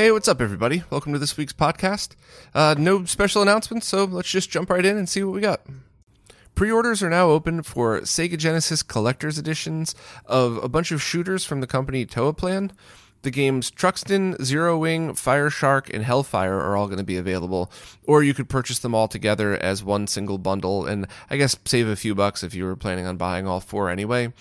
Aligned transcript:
Hey, 0.00 0.10
what's 0.12 0.28
up, 0.28 0.40
everybody? 0.40 0.82
Welcome 0.88 1.12
to 1.12 1.18
this 1.18 1.36
week's 1.36 1.52
podcast. 1.52 2.12
Uh, 2.54 2.74
no 2.78 3.04
special 3.04 3.42
announcements, 3.42 3.86
so 3.86 4.04
let's 4.04 4.30
just 4.30 4.48
jump 4.48 4.70
right 4.70 4.86
in 4.86 4.96
and 4.96 5.06
see 5.06 5.22
what 5.22 5.34
we 5.34 5.42
got. 5.42 5.60
Pre 6.54 6.70
orders 6.70 7.02
are 7.02 7.10
now 7.10 7.28
open 7.28 7.62
for 7.62 8.00
Sega 8.00 8.38
Genesis 8.38 8.82
collector's 8.82 9.36
editions 9.36 9.94
of 10.24 10.56
a 10.64 10.70
bunch 10.70 10.90
of 10.90 11.02
shooters 11.02 11.44
from 11.44 11.60
the 11.60 11.66
company 11.66 12.06
Toaplan. 12.06 12.70
The 13.20 13.30
games 13.30 13.70
Truxton, 13.70 14.42
Zero 14.42 14.78
Wing, 14.78 15.12
Fire 15.12 15.50
Shark, 15.50 15.92
and 15.92 16.02
Hellfire 16.02 16.58
are 16.58 16.78
all 16.78 16.86
going 16.86 16.96
to 16.96 17.04
be 17.04 17.18
available, 17.18 17.70
or 18.06 18.22
you 18.22 18.32
could 18.32 18.48
purchase 18.48 18.78
them 18.78 18.94
all 18.94 19.06
together 19.06 19.54
as 19.62 19.84
one 19.84 20.06
single 20.06 20.38
bundle 20.38 20.86
and 20.86 21.08
I 21.28 21.36
guess 21.36 21.54
save 21.66 21.88
a 21.88 21.94
few 21.94 22.14
bucks 22.14 22.42
if 22.42 22.54
you 22.54 22.64
were 22.64 22.74
planning 22.74 23.04
on 23.04 23.18
buying 23.18 23.46
all 23.46 23.60
four 23.60 23.90
anyway. 23.90 24.32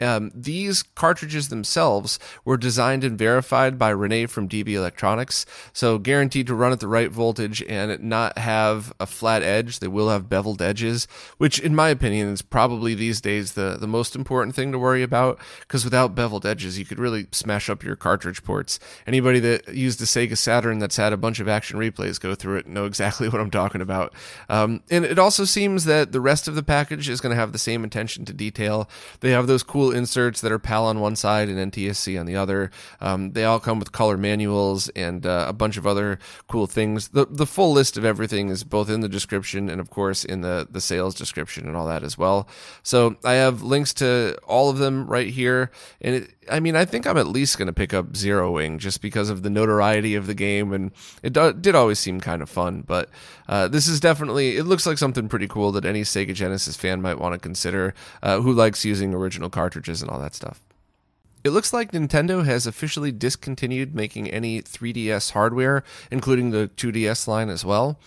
Um, 0.00 0.30
these 0.34 0.82
cartridges 0.82 1.48
themselves 1.48 2.18
were 2.44 2.56
designed 2.56 3.04
and 3.04 3.18
verified 3.18 3.78
by 3.78 3.90
Renee 3.90 4.26
from 4.26 4.48
DB 4.48 4.70
Electronics, 4.70 5.46
so 5.72 5.98
guaranteed 5.98 6.46
to 6.48 6.54
run 6.54 6.72
at 6.72 6.80
the 6.80 6.88
right 6.88 7.10
voltage 7.10 7.62
and 7.62 8.02
not 8.02 8.38
have 8.38 8.92
a 8.98 9.06
flat 9.06 9.42
edge. 9.42 9.78
They 9.78 9.88
will 9.88 10.08
have 10.08 10.28
beveled 10.28 10.60
edges, 10.60 11.06
which, 11.38 11.58
in 11.58 11.74
my 11.74 11.88
opinion, 11.88 12.28
is 12.28 12.42
probably 12.42 12.94
these 12.94 13.20
days 13.20 13.52
the, 13.52 13.76
the 13.78 13.86
most 13.86 14.16
important 14.16 14.54
thing 14.54 14.72
to 14.72 14.78
worry 14.78 15.02
about 15.02 15.38
because 15.60 15.84
without 15.84 16.14
beveled 16.14 16.44
edges, 16.44 16.78
you 16.78 16.84
could 16.84 16.98
really 16.98 17.26
smash 17.32 17.70
up 17.70 17.82
your 17.82 17.96
cartridge 17.96 18.42
ports. 18.42 18.78
Anybody 19.06 19.40
that 19.40 19.74
used 19.74 20.00
a 20.00 20.04
Sega 20.04 20.36
Saturn 20.36 20.78
that's 20.78 20.96
had 20.96 21.12
a 21.12 21.16
bunch 21.16 21.40
of 21.40 21.48
action 21.48 21.78
replays 21.78 22.20
go 22.20 22.34
through 22.34 22.58
it 22.58 22.66
know 22.66 22.84
exactly 22.84 23.28
what 23.30 23.40
I'm 23.40 23.50
talking 23.50 23.80
about. 23.80 24.14
Um, 24.48 24.82
and 24.90 25.04
it 25.04 25.18
also 25.18 25.44
seems 25.44 25.84
that 25.84 26.12
the 26.12 26.20
rest 26.20 26.48
of 26.48 26.54
the 26.54 26.62
package 26.62 27.08
is 27.08 27.20
going 27.20 27.30
to 27.30 27.40
have 27.40 27.52
the 27.52 27.58
same 27.58 27.84
attention 27.84 28.24
to 28.26 28.32
detail. 28.32 28.88
They 29.20 29.30
have 29.30 29.46
those 29.46 29.62
cool 29.62 29.83
inserts 29.90 30.40
that 30.40 30.52
are 30.52 30.58
PAL 30.58 30.86
on 30.86 31.00
one 31.00 31.16
side 31.16 31.48
and 31.48 31.72
NTSC 31.72 32.18
on 32.18 32.26
the 32.26 32.36
other. 32.36 32.70
Um, 33.00 33.32
they 33.32 33.44
all 33.44 33.60
come 33.60 33.78
with 33.78 33.92
color 33.92 34.16
manuals 34.16 34.88
and 34.90 35.24
uh, 35.26 35.46
a 35.48 35.52
bunch 35.52 35.76
of 35.76 35.86
other 35.86 36.18
cool 36.48 36.66
things. 36.66 37.08
The 37.08 37.26
the 37.26 37.46
full 37.46 37.72
list 37.72 37.96
of 37.96 38.04
everything 38.04 38.48
is 38.48 38.64
both 38.64 38.90
in 38.90 39.00
the 39.00 39.08
description 39.08 39.68
and 39.68 39.80
of 39.80 39.90
course 39.90 40.24
in 40.24 40.40
the 40.40 40.66
the 40.70 40.80
sales 40.80 41.14
description 41.14 41.66
and 41.66 41.76
all 41.76 41.86
that 41.86 42.02
as 42.02 42.18
well. 42.18 42.48
So 42.82 43.16
I 43.24 43.34
have 43.34 43.62
links 43.62 43.94
to 43.94 44.36
all 44.46 44.70
of 44.70 44.78
them 44.78 45.06
right 45.06 45.28
here, 45.28 45.70
and 46.00 46.16
it, 46.16 46.34
I 46.50 46.60
mean 46.60 46.76
I 46.76 46.84
think 46.84 47.06
I'm 47.06 47.18
at 47.18 47.26
least 47.26 47.58
going 47.58 47.66
to 47.66 47.72
pick 47.72 47.94
up 47.94 48.16
Zero 48.16 48.52
Wing 48.52 48.78
just 48.78 49.00
because 49.00 49.30
of 49.30 49.42
the 49.42 49.50
notoriety 49.50 50.14
of 50.14 50.26
the 50.26 50.34
game, 50.34 50.72
and 50.72 50.90
it 51.22 51.32
do, 51.32 51.52
did 51.52 51.74
always 51.74 51.98
seem 51.98 52.20
kind 52.20 52.42
of 52.42 52.50
fun. 52.50 52.82
But 52.86 53.08
uh, 53.48 53.68
this 53.68 53.86
is 53.88 54.00
definitely 54.00 54.56
it 54.56 54.64
looks 54.64 54.86
like 54.86 54.98
something 54.98 55.28
pretty 55.28 55.48
cool 55.48 55.72
that 55.72 55.84
any 55.84 56.02
Sega 56.02 56.34
Genesis 56.34 56.76
fan 56.76 57.02
might 57.02 57.18
want 57.18 57.34
to 57.34 57.38
consider 57.38 57.94
uh, 58.22 58.40
who 58.40 58.52
likes 58.52 58.84
using 58.84 59.14
original 59.14 59.50
cartridges 59.50 59.73
and 60.02 60.10
all 60.10 60.20
that 60.20 60.34
stuff. 60.34 60.60
It 61.44 61.50
looks 61.50 61.74
like 61.74 61.92
Nintendo 61.92 62.44
has 62.46 62.66
officially 62.66 63.12
discontinued 63.12 63.94
making 63.94 64.30
any 64.30 64.62
3DS 64.62 65.32
hardware, 65.32 65.84
including 66.10 66.50
the 66.50 66.70
2DS 66.76 67.28
line 67.28 67.50
as 67.50 67.66
well. 67.66 67.98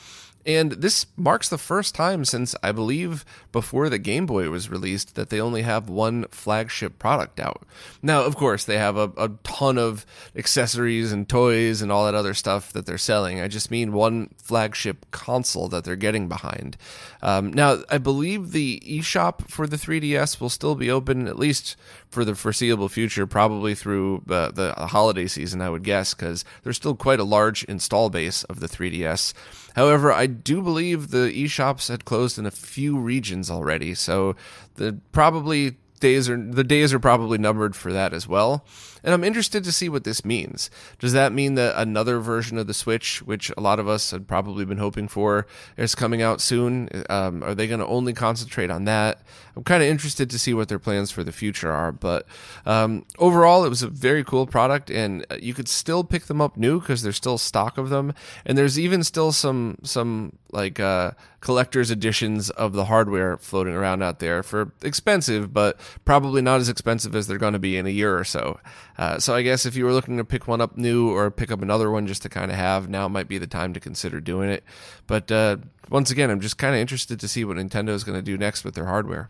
And 0.48 0.72
this 0.72 1.08
marks 1.18 1.50
the 1.50 1.58
first 1.58 1.94
time 1.94 2.24
since 2.24 2.56
I 2.64 2.72
believe 2.72 3.26
before 3.52 3.90
the 3.90 4.00
Game 4.00 4.26
Boy 4.26 4.50
was 4.50 4.70
released 4.70 5.16
that 5.16 5.30
they 5.30 5.42
only 5.42 5.64
have 5.64 5.90
one 5.90 6.24
flagship 6.32 6.98
product 6.98 7.38
out. 7.38 7.68
Now, 8.02 8.24
of 8.24 8.38
course, 8.38 8.64
they 8.64 8.78
have 8.78 8.96
a, 8.96 9.12
a 9.18 9.32
ton 9.44 9.78
of 9.78 10.06
accessories 10.38 11.12
and 11.12 11.28
toys 11.28 11.82
and 11.82 11.92
all 11.92 12.06
that 12.06 12.16
other 12.16 12.34
stuff 12.34 12.72
that 12.72 12.86
they're 12.86 12.98
selling. 12.98 13.42
I 13.42 13.50
just 13.50 13.70
mean 13.70 13.92
one 13.92 14.30
flagship 14.38 15.06
console 15.12 15.68
that 15.68 15.84
they're 15.84 15.98
getting 15.98 16.30
behind. 16.30 16.78
Um, 17.22 17.52
now, 17.52 17.80
I 17.90 17.98
believe 17.98 18.52
the 18.52 18.82
eShop 18.86 19.50
for 19.50 19.68
the 19.68 19.76
3DS 19.76 20.40
will 20.40 20.50
still 20.50 20.76
be 20.76 20.90
open 20.90 21.28
at 21.28 21.38
least 21.38 21.76
for 22.08 22.24
the 22.24 22.36
foreseeable 22.36 22.88
future, 22.88 23.28
probably 23.28 23.76
through 23.76 24.24
uh, 24.30 24.52
the 24.52 24.74
holiday 24.78 25.28
season, 25.28 25.62
I 25.62 25.70
would 25.70 25.84
guess, 25.84 26.14
because 26.14 26.46
there's 26.64 26.78
still 26.78 26.96
quite 26.96 27.20
a 27.20 27.26
large 27.26 27.66
install 27.66 28.10
base 28.10 28.46
of 28.46 28.62
the 28.62 28.68
3DS. 28.68 29.34
However, 29.76 30.12
I 30.12 30.26
do 30.44 30.62
believe 30.62 31.10
the 31.10 31.32
eShops 31.32 31.90
had 31.90 32.06
closed 32.06 32.38
in 32.38 32.46
a 32.46 32.52
few 32.52 32.98
regions 32.98 33.50
already, 33.52 33.94
so 33.94 34.36
the 34.76 35.00
probably 35.12 35.78
days 36.00 36.30
are 36.30 36.38
the 36.38 36.64
days 36.64 36.94
are 36.94 37.00
probably 37.00 37.38
numbered 37.38 37.76
for 37.76 37.92
that 37.92 38.14
as 38.14 38.28
well. 38.28 38.66
And 39.08 39.14
I'm 39.14 39.24
interested 39.24 39.64
to 39.64 39.72
see 39.72 39.88
what 39.88 40.04
this 40.04 40.26
means. 40.26 40.70
Does 41.00 41.14
that 41.14 41.32
mean 41.32 41.56
that 41.56 41.82
another 41.82 42.20
version 42.20 42.58
of 42.58 42.68
the 42.68 42.74
Switch, 42.74 43.22
which 43.22 43.50
a 43.56 43.62
lot 43.62 43.80
of 43.80 43.88
us 43.88 44.12
had 44.12 44.28
probably 44.28 44.66
been 44.66 44.80
hoping 44.80 45.08
for, 45.08 45.48
is 45.78 45.96
coming 45.96 46.22
out 46.22 46.42
soon? 46.42 46.90
Um, 47.10 47.42
are 47.42 47.56
they 47.56 47.68
going 47.68 47.80
to 47.80 47.88
only 47.88 48.12
concentrate 48.12 48.70
on 48.70 48.84
that? 48.84 49.22
I'm 49.56 49.64
kind 49.64 49.82
of 49.82 49.88
interested 49.88 50.30
to 50.30 50.38
see 50.38 50.54
what 50.54 50.68
their 50.68 50.78
plans 50.78 51.10
for 51.10 51.24
the 51.24 51.32
future 51.32 51.72
are. 51.72 51.94
But 51.94 52.28
um, 52.66 53.06
overall, 53.18 53.64
it 53.64 53.70
was 53.70 53.82
a 53.82 53.88
very 53.88 54.26
cool 54.26 54.46
product, 54.46 54.92
and 54.92 55.26
you 55.42 55.54
could 55.54 55.70
still 55.70 56.04
pick 56.04 56.26
them 56.26 56.42
up 56.42 56.58
new 56.58 56.82
because 56.82 57.02
there's 57.02 57.16
still 57.16 57.38
stock 57.38 57.78
of 57.78 57.90
them, 57.90 58.14
and 58.46 58.58
there's 58.58 58.78
even 58.78 59.06
still 59.06 59.32
some 59.32 59.78
some 59.84 60.34
like 60.52 60.80
uh, 60.80 61.12
collector's 61.42 61.92
editions 61.92 62.50
of 62.52 62.74
the 62.74 62.86
hardware 62.86 63.38
floating 63.38 63.74
around 63.74 64.04
out 64.04 64.20
there 64.20 64.44
for 64.44 64.72
expensive, 64.84 65.54
but 65.54 65.80
probably 66.06 66.42
not 66.42 66.60
as 66.60 66.70
expensive 66.70 67.16
as 67.16 67.28
they're 67.28 67.38
going 67.38 67.54
to 67.54 67.60
be 67.60 67.78
in 67.78 67.86
a 67.86 67.90
year 67.90 68.18
or 68.18 68.24
so. 68.24 68.60
Uh, 68.98 69.20
so 69.20 69.36
I 69.36 69.44
guess 69.44 69.66
if 69.66 69.76
you 69.76 69.86
were 69.86 69.94
looking 69.94 70.18
to 70.18 70.26
pick 70.26 70.48
one 70.48 70.62
up 70.62 70.76
new 70.76 71.12
or 71.12 71.30
pick 71.30 71.52
up 71.52 71.62
another 71.62 71.92
one 71.92 72.08
just 72.08 72.24
to 72.24 72.30
kind 72.30 72.50
of 72.50 72.58
have, 72.58 72.90
now 72.90 73.08
might 73.08 73.28
be 73.28 73.38
the 73.38 73.48
time 73.48 73.74
to 73.74 73.80
consider 73.80 74.20
doing 74.20 74.50
it. 74.50 74.64
But 75.06 75.32
uh, 75.32 75.58
once 75.90 76.10
again, 76.10 76.30
I'm 76.30 76.42
just 76.42 76.58
kind 76.58 76.74
of 76.74 76.82
interested 76.82 77.20
to 77.20 77.28
see 77.28 77.46
what 77.46 77.58
Nintendo 77.58 77.90
is 77.90 78.04
going 78.04 78.18
to 78.18 78.24
do 78.24 78.38
next 78.38 78.64
with 78.64 78.74
their 78.74 78.86
hardware. 78.86 79.30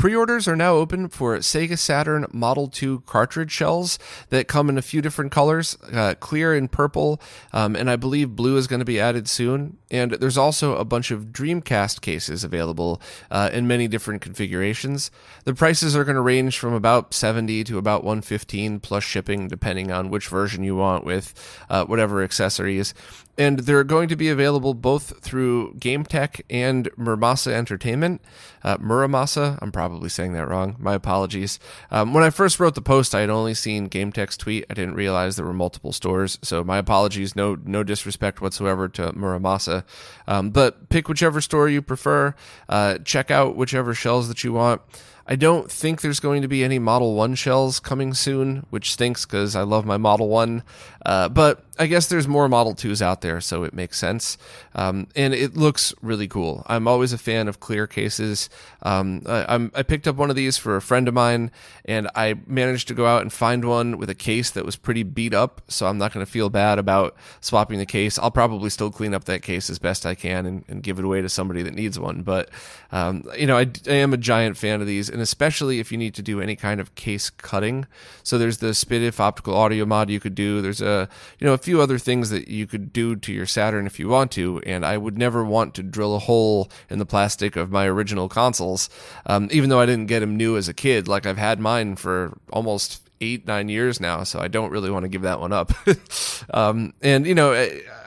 Pre 0.00 0.16
orders 0.16 0.48
are 0.48 0.56
now 0.56 0.76
open 0.76 1.10
for 1.10 1.36
Sega 1.36 1.76
Saturn 1.76 2.24
Model 2.32 2.68
2 2.68 3.00
cartridge 3.00 3.52
shells 3.52 3.98
that 4.30 4.48
come 4.48 4.70
in 4.70 4.78
a 4.78 4.82
few 4.82 5.02
different 5.02 5.30
colors 5.30 5.76
uh, 5.92 6.14
clear 6.18 6.54
and 6.54 6.72
purple, 6.72 7.20
um, 7.52 7.76
and 7.76 7.90
I 7.90 7.96
believe 7.96 8.34
blue 8.34 8.56
is 8.56 8.66
going 8.66 8.78
to 8.78 8.86
be 8.86 8.98
added 8.98 9.28
soon. 9.28 9.76
And 9.90 10.12
there's 10.12 10.38
also 10.38 10.74
a 10.76 10.86
bunch 10.86 11.10
of 11.10 11.26
Dreamcast 11.26 12.00
cases 12.00 12.44
available 12.44 12.98
uh, 13.30 13.50
in 13.52 13.68
many 13.68 13.88
different 13.88 14.22
configurations. 14.22 15.10
The 15.44 15.52
prices 15.52 15.94
are 15.94 16.04
going 16.04 16.14
to 16.14 16.22
range 16.22 16.58
from 16.58 16.72
about 16.72 17.12
70 17.12 17.62
to 17.64 17.76
about 17.76 18.02
115 18.02 18.80
plus 18.80 19.04
shipping, 19.04 19.48
depending 19.48 19.92
on 19.92 20.08
which 20.08 20.28
version 20.28 20.64
you 20.64 20.76
want 20.76 21.04
with 21.04 21.34
uh, 21.68 21.84
whatever 21.84 22.22
accessories 22.22 22.94
and 23.40 23.60
they're 23.60 23.84
going 23.84 24.06
to 24.06 24.16
be 24.16 24.28
available 24.28 24.74
both 24.74 25.18
through 25.22 25.72
GameTech 25.78 26.42
and 26.50 26.90
Muramasa 26.98 27.52
Entertainment. 27.52 28.20
Uh, 28.62 28.76
Muramasa, 28.76 29.58
I'm 29.62 29.72
probably 29.72 30.10
saying 30.10 30.34
that 30.34 30.46
wrong. 30.46 30.76
My 30.78 30.92
apologies. 30.92 31.58
Um, 31.90 32.12
when 32.12 32.22
I 32.22 32.28
first 32.28 32.60
wrote 32.60 32.74
the 32.74 32.82
post, 32.82 33.14
I 33.14 33.20
had 33.20 33.30
only 33.30 33.54
seen 33.54 33.88
GameTech's 33.88 34.36
tweet. 34.36 34.66
I 34.68 34.74
didn't 34.74 34.94
realize 34.94 35.36
there 35.36 35.46
were 35.46 35.54
multiple 35.54 35.92
stores, 35.92 36.38
so 36.42 36.62
my 36.62 36.76
apologies. 36.76 37.34
No, 37.34 37.56
no 37.64 37.82
disrespect 37.82 38.42
whatsoever 38.42 38.90
to 38.90 39.12
Muramasa. 39.12 39.84
Um, 40.28 40.50
but 40.50 40.90
pick 40.90 41.08
whichever 41.08 41.40
store 41.40 41.66
you 41.66 41.80
prefer. 41.80 42.34
Uh, 42.68 42.98
check 42.98 43.30
out 43.30 43.56
whichever 43.56 43.94
shells 43.94 44.28
that 44.28 44.44
you 44.44 44.52
want. 44.52 44.82
I 45.30 45.36
don't 45.36 45.70
think 45.70 46.00
there's 46.00 46.18
going 46.18 46.42
to 46.42 46.48
be 46.48 46.64
any 46.64 46.80
Model 46.80 47.14
1 47.14 47.36
shells 47.36 47.78
coming 47.78 48.14
soon, 48.14 48.66
which 48.70 48.92
stinks 48.92 49.24
because 49.24 49.54
I 49.54 49.62
love 49.62 49.86
my 49.86 49.96
Model 49.96 50.28
1. 50.28 50.64
Uh, 51.06 51.28
but 51.28 51.64
I 51.78 51.86
guess 51.86 52.08
there's 52.08 52.28
more 52.28 52.48
Model 52.48 52.74
2s 52.74 53.00
out 53.00 53.22
there, 53.22 53.40
so 53.40 53.62
it 53.62 53.72
makes 53.72 53.96
sense. 53.96 54.36
Um, 54.74 55.06
and 55.16 55.32
it 55.32 55.56
looks 55.56 55.94
really 56.02 56.28
cool. 56.28 56.62
I'm 56.66 56.86
always 56.86 57.12
a 57.12 57.18
fan 57.18 57.48
of 57.48 57.58
clear 57.58 57.86
cases. 57.86 58.50
Um, 58.82 59.22
I, 59.24 59.70
I, 59.74 59.82
picked 59.82 60.06
up 60.06 60.16
one 60.16 60.30
of 60.30 60.36
these 60.36 60.58
for 60.58 60.76
a 60.76 60.82
friend 60.82 61.08
of 61.08 61.14
mine, 61.14 61.52
and 61.86 62.08
I 62.14 62.34
managed 62.46 62.88
to 62.88 62.94
go 62.94 63.06
out 63.06 63.22
and 63.22 63.32
find 63.32 63.64
one 63.64 63.96
with 63.96 64.10
a 64.10 64.14
case 64.14 64.50
that 64.50 64.66
was 64.66 64.76
pretty 64.76 65.04
beat 65.04 65.32
up, 65.32 65.62
so 65.68 65.86
I'm 65.86 65.96
not 65.96 66.12
going 66.12 66.24
to 66.24 66.30
feel 66.30 66.50
bad 66.50 66.78
about 66.78 67.16
swapping 67.40 67.78
the 67.78 67.86
case. 67.86 68.18
I'll 68.18 68.30
probably 68.30 68.68
still 68.68 68.90
clean 68.90 69.14
up 69.14 69.24
that 69.24 69.42
case 69.42 69.70
as 69.70 69.78
best 69.78 70.04
I 70.04 70.14
can 70.14 70.44
and, 70.44 70.64
and 70.68 70.82
give 70.82 70.98
it 70.98 71.04
away 71.04 71.22
to 71.22 71.30
somebody 71.30 71.62
that 71.62 71.74
needs 71.74 71.98
one. 71.98 72.22
But, 72.22 72.50
um, 72.92 73.24
you 73.38 73.46
know, 73.46 73.56
I, 73.56 73.70
I 73.86 73.94
am 73.94 74.12
a 74.12 74.18
giant 74.18 74.58
fan 74.58 74.82
of 74.82 74.86
these. 74.86 75.08
And 75.08 75.19
and 75.20 75.24
especially 75.24 75.80
if 75.80 75.92
you 75.92 75.98
need 75.98 76.14
to 76.14 76.22
do 76.22 76.40
any 76.40 76.56
kind 76.56 76.80
of 76.80 76.94
case 76.94 77.28
cutting. 77.28 77.86
So 78.22 78.38
there's 78.38 78.56
the 78.56 78.68
SPDIF 78.68 79.20
optical 79.20 79.54
audio 79.54 79.84
mod 79.84 80.08
you 80.08 80.18
could 80.18 80.34
do. 80.34 80.62
There's 80.62 80.80
a 80.80 81.10
you 81.38 81.46
know 81.46 81.52
a 81.52 81.58
few 81.58 81.82
other 81.82 81.98
things 81.98 82.30
that 82.30 82.48
you 82.48 82.66
could 82.66 82.90
do 82.90 83.16
to 83.16 83.30
your 83.30 83.44
Saturn 83.44 83.86
if 83.86 83.98
you 83.98 84.08
want 84.08 84.32
to, 84.32 84.62
and 84.64 84.82
I 84.82 84.96
would 84.96 85.18
never 85.18 85.44
want 85.44 85.74
to 85.74 85.82
drill 85.82 86.14
a 86.14 86.18
hole 86.18 86.70
in 86.88 86.98
the 86.98 87.04
plastic 87.04 87.54
of 87.54 87.70
my 87.70 87.84
original 87.84 88.30
consoles, 88.30 88.88
um, 89.26 89.50
even 89.52 89.68
though 89.68 89.80
I 89.80 89.84
didn't 89.84 90.06
get 90.06 90.20
them 90.20 90.38
new 90.38 90.56
as 90.56 90.68
a 90.68 90.74
kid. 90.74 91.06
Like 91.06 91.26
I've 91.26 91.36
had 91.36 91.60
mine 91.60 91.96
for 91.96 92.38
almost 92.50 93.06
eight 93.20 93.46
nine 93.46 93.68
years 93.68 94.00
now 94.00 94.24
so 94.24 94.40
i 94.40 94.48
don't 94.48 94.70
really 94.70 94.90
want 94.90 95.02
to 95.02 95.08
give 95.10 95.20
that 95.20 95.40
one 95.40 95.52
up 95.52 95.74
um, 96.54 96.94
and 97.02 97.26
you 97.26 97.34
know 97.34 97.52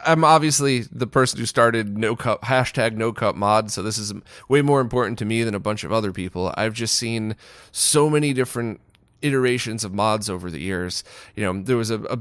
i'm 0.05 0.23
obviously 0.23 0.81
the 0.91 1.07
person 1.07 1.39
who 1.39 1.45
started 1.45 1.97
no 1.97 2.15
cup 2.15 2.43
hashtag 2.43 2.95
no 2.95 3.11
cup 3.11 3.35
mod 3.35 3.71
so 3.71 3.81
this 3.81 3.97
is 3.97 4.13
way 4.47 4.61
more 4.61 4.81
important 4.81 5.19
to 5.19 5.25
me 5.25 5.43
than 5.43 5.55
a 5.55 5.59
bunch 5.59 5.83
of 5.83 5.91
other 5.91 6.11
people. 6.11 6.53
I've 6.55 6.73
just 6.73 6.95
seen 6.95 7.35
so 7.71 8.09
many 8.09 8.33
different 8.33 8.79
iterations 9.21 9.83
of 9.83 9.93
mods 9.93 10.29
over 10.29 10.51
the 10.51 10.59
years. 10.59 11.03
You 11.35 11.43
know 11.43 11.61
there 11.61 11.77
was 11.77 11.89
a, 11.89 12.01
a 12.03 12.19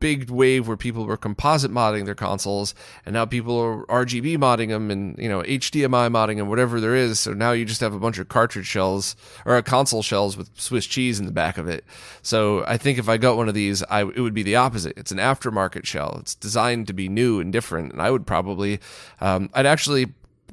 big 0.00 0.30
wave 0.30 0.66
where 0.66 0.76
people 0.76 1.04
were 1.04 1.16
composite 1.16 1.70
modding 1.70 2.06
their 2.06 2.14
consoles, 2.14 2.74
and 3.06 3.12
now 3.12 3.24
people 3.24 3.58
are 3.58 3.84
RGB 3.86 4.38
modding 4.38 4.68
them 4.68 4.90
and 4.90 5.16
you 5.18 5.28
know 5.28 5.42
HDMI 5.42 6.10
modding 6.10 6.38
them, 6.38 6.48
whatever 6.48 6.80
there 6.80 6.96
is. 6.96 7.20
So 7.20 7.32
now 7.32 7.52
you 7.52 7.64
just 7.64 7.80
have 7.80 7.94
a 7.94 7.98
bunch 7.98 8.18
of 8.18 8.28
cartridge 8.28 8.66
shells 8.66 9.14
or 9.44 9.56
a 9.56 9.62
console 9.62 10.02
shells 10.02 10.36
with 10.36 10.50
Swiss 10.58 10.86
cheese 10.86 11.20
in 11.20 11.26
the 11.26 11.32
back 11.32 11.58
of 11.58 11.68
it. 11.68 11.84
So 12.22 12.64
I 12.66 12.76
think 12.76 12.98
if 12.98 13.08
I 13.08 13.16
got 13.16 13.36
one 13.36 13.48
of 13.48 13.54
these, 13.54 13.82
I 13.84 14.02
it 14.02 14.20
would 14.20 14.34
be 14.34 14.42
the 14.42 14.56
opposite. 14.56 14.96
It's 14.96 15.12
an 15.12 15.18
aftermarket 15.18 15.84
shell. 15.84 16.16
It's 16.20 16.34
designed 16.34 16.86
to 16.88 16.92
be 16.92 17.08
new 17.08 17.40
and 17.40 17.52
different, 17.52 17.92
and 17.92 18.02
I 18.02 18.10
would 18.10 18.26
probably, 18.26 18.80
um, 19.20 19.50
I'd 19.54 19.66
actually 19.66 20.12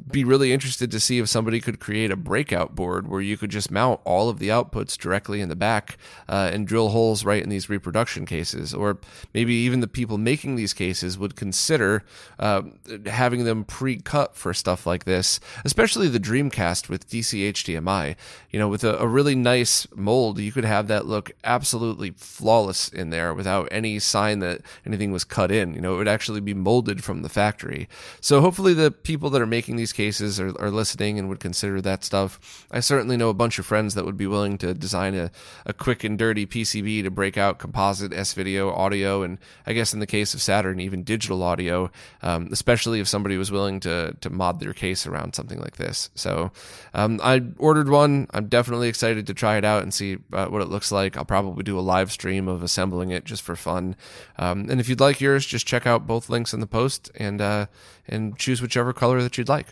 be 0.10 0.24
really 0.24 0.54
interested 0.54 0.92
to 0.92 1.00
see 1.00 1.20
if 1.20 1.30
somebody 1.30 1.60
could 1.60 1.80
create 1.80 2.12
a 2.12 2.16
breakout 2.16 2.76
board 2.76 3.08
where 3.08 3.22
you 3.22 3.38
could 3.38 3.50
just 3.50 3.72
mount 3.72 4.00
all 4.04 4.30
of 4.30 4.40
the 4.40 4.50
outputs 4.50 4.98
directly 4.98 5.42
in 5.42 5.50
the 5.50 5.56
back 5.56 5.98
uh, 6.30 6.50
and 6.52 6.68
drill 6.68 6.90
holes 6.90 7.26
right 7.26 7.44
in 7.44 7.50
these 7.50 7.70
reproduction 7.70 8.26
cases. 8.26 8.74
Or 8.74 8.98
maybe 9.34 9.54
even 9.54 9.80
the 9.80 9.88
people 9.88 10.18
making 10.18 10.56
these 10.56 10.74
cases 10.74 11.18
would 11.18 11.36
consider 11.36 12.04
uh, 12.40 12.64
having 13.06 13.44
them 13.44 13.64
pre 13.64 13.98
cut 13.98 14.36
for 14.36 14.54
stuff 14.54 14.86
like 14.86 15.06
this, 15.06 15.40
especially 15.66 16.08
the 16.08 16.20
Dreamcast 16.20 16.90
with 16.90 17.10
DC 17.10 17.52
HDMI. 17.52 18.16
You 18.52 18.60
know, 18.60 18.68
with 18.68 18.84
a, 18.84 18.98
a 18.98 19.08
really 19.08 19.36
nice 19.36 19.88
mold, 19.96 20.40
you 20.40 20.52
could 20.52 20.66
have 20.66 20.88
that 20.88 21.06
look 21.06 21.32
absolutely 21.44 22.12
flawless 22.12 22.90
in 22.90 23.10
there 23.10 23.34
without 23.34 23.68
any 23.72 24.00
sign 24.00 24.40
that 24.40 24.62
anything 24.86 25.12
was 25.12 25.24
cut 25.24 25.52
in. 25.52 25.74
You 25.74 25.82
know, 25.82 25.96
it 25.96 25.98
would 25.98 26.08
actually 26.08 26.42
be 26.42 26.54
molded 26.54 27.04
from 27.04 27.22
the 27.22 27.30
factory. 27.30 27.90
So 28.22 28.42
hopefully, 28.42 28.74
the 28.74 28.92
people 28.92 29.30
that 29.32 29.42
are 29.42 29.46
making 29.48 29.76
these 29.76 29.87
cases 29.94 30.40
are, 30.40 30.54
are 30.60 30.72
listening 30.72 31.20
and 31.20 31.30
would 31.30 31.40
consider 31.40 31.82
that 31.82 32.04
stuff. 32.04 32.66
I 32.72 32.80
certainly 32.80 33.18
know 33.18 33.30
a 33.30 33.34
bunch 33.34 33.60
of 33.60 33.66
friends 33.66 33.96
that 33.96 34.06
would 34.06 34.18
be 34.18 34.28
willing 34.28 34.58
to 34.60 34.74
design 34.74 35.16
a, 35.16 35.32
a 35.66 35.74
quick 35.74 36.04
and 36.04 36.18
dirty 36.18 36.46
PCB 36.46 37.04
to 37.04 37.12
break 37.12 37.38
out 37.38 37.60
composite 37.60 38.14
S 38.14 38.34
video 38.34 38.72
audio, 38.72 39.24
and 39.24 39.38
I 39.66 39.74
guess 39.74 39.94
in 39.94 40.00
the 40.00 40.08
case 40.08 40.34
of 40.34 40.42
Saturn, 40.42 40.80
even 40.80 41.04
digital 41.04 41.44
audio, 41.44 41.92
um, 42.22 42.50
especially 42.52 43.00
if 43.00 43.08
somebody 43.08 43.38
was 43.38 43.52
willing 43.52 43.80
to, 43.82 44.16
to 44.22 44.30
mod 44.30 44.60
their 44.60 44.74
case 44.74 45.06
around 45.06 45.36
something 45.36 45.60
like 45.60 45.78
this. 45.78 46.10
So 46.16 46.52
um, 46.94 47.20
I 47.24 47.42
ordered 47.58 47.90
one. 47.90 48.28
I'm 48.34 48.48
definitely 48.48 48.90
excited 48.90 49.28
to 49.28 49.34
try 49.34 49.58
it 49.58 49.66
out 49.66 49.84
and 49.84 49.94
see 49.94 50.18
uh, 50.34 50.48
what 50.48 50.62
it 50.62 50.70
looks 50.70 50.92
like. 50.92 51.18
I'll 51.18 51.26
probably 51.26 51.64
do 51.64 51.80
a 51.80 51.82
live 51.82 52.12
stream 52.12 52.48
of 52.48 52.64
assembling 52.64 53.12
it 53.12 53.26
just 53.26 53.42
for 53.42 53.56
fun. 53.56 53.96
Um, 54.38 54.70
and 54.70 54.80
if 54.80 54.90
you'd 54.90 55.00
like 55.00 55.22
yours, 55.22 55.46
just 55.46 55.68
check 55.68 55.86
out 55.86 56.08
both 56.08 56.30
links 56.30 56.54
in 56.54 56.60
the 56.60 56.68
post 56.68 57.12
and 57.16 57.42
uh, 57.42 57.68
and 58.08 58.38
choose 58.38 58.62
whichever 58.62 58.94
color 58.94 59.22
that 59.22 59.38
you'd 59.38 59.50
like. 59.50 59.68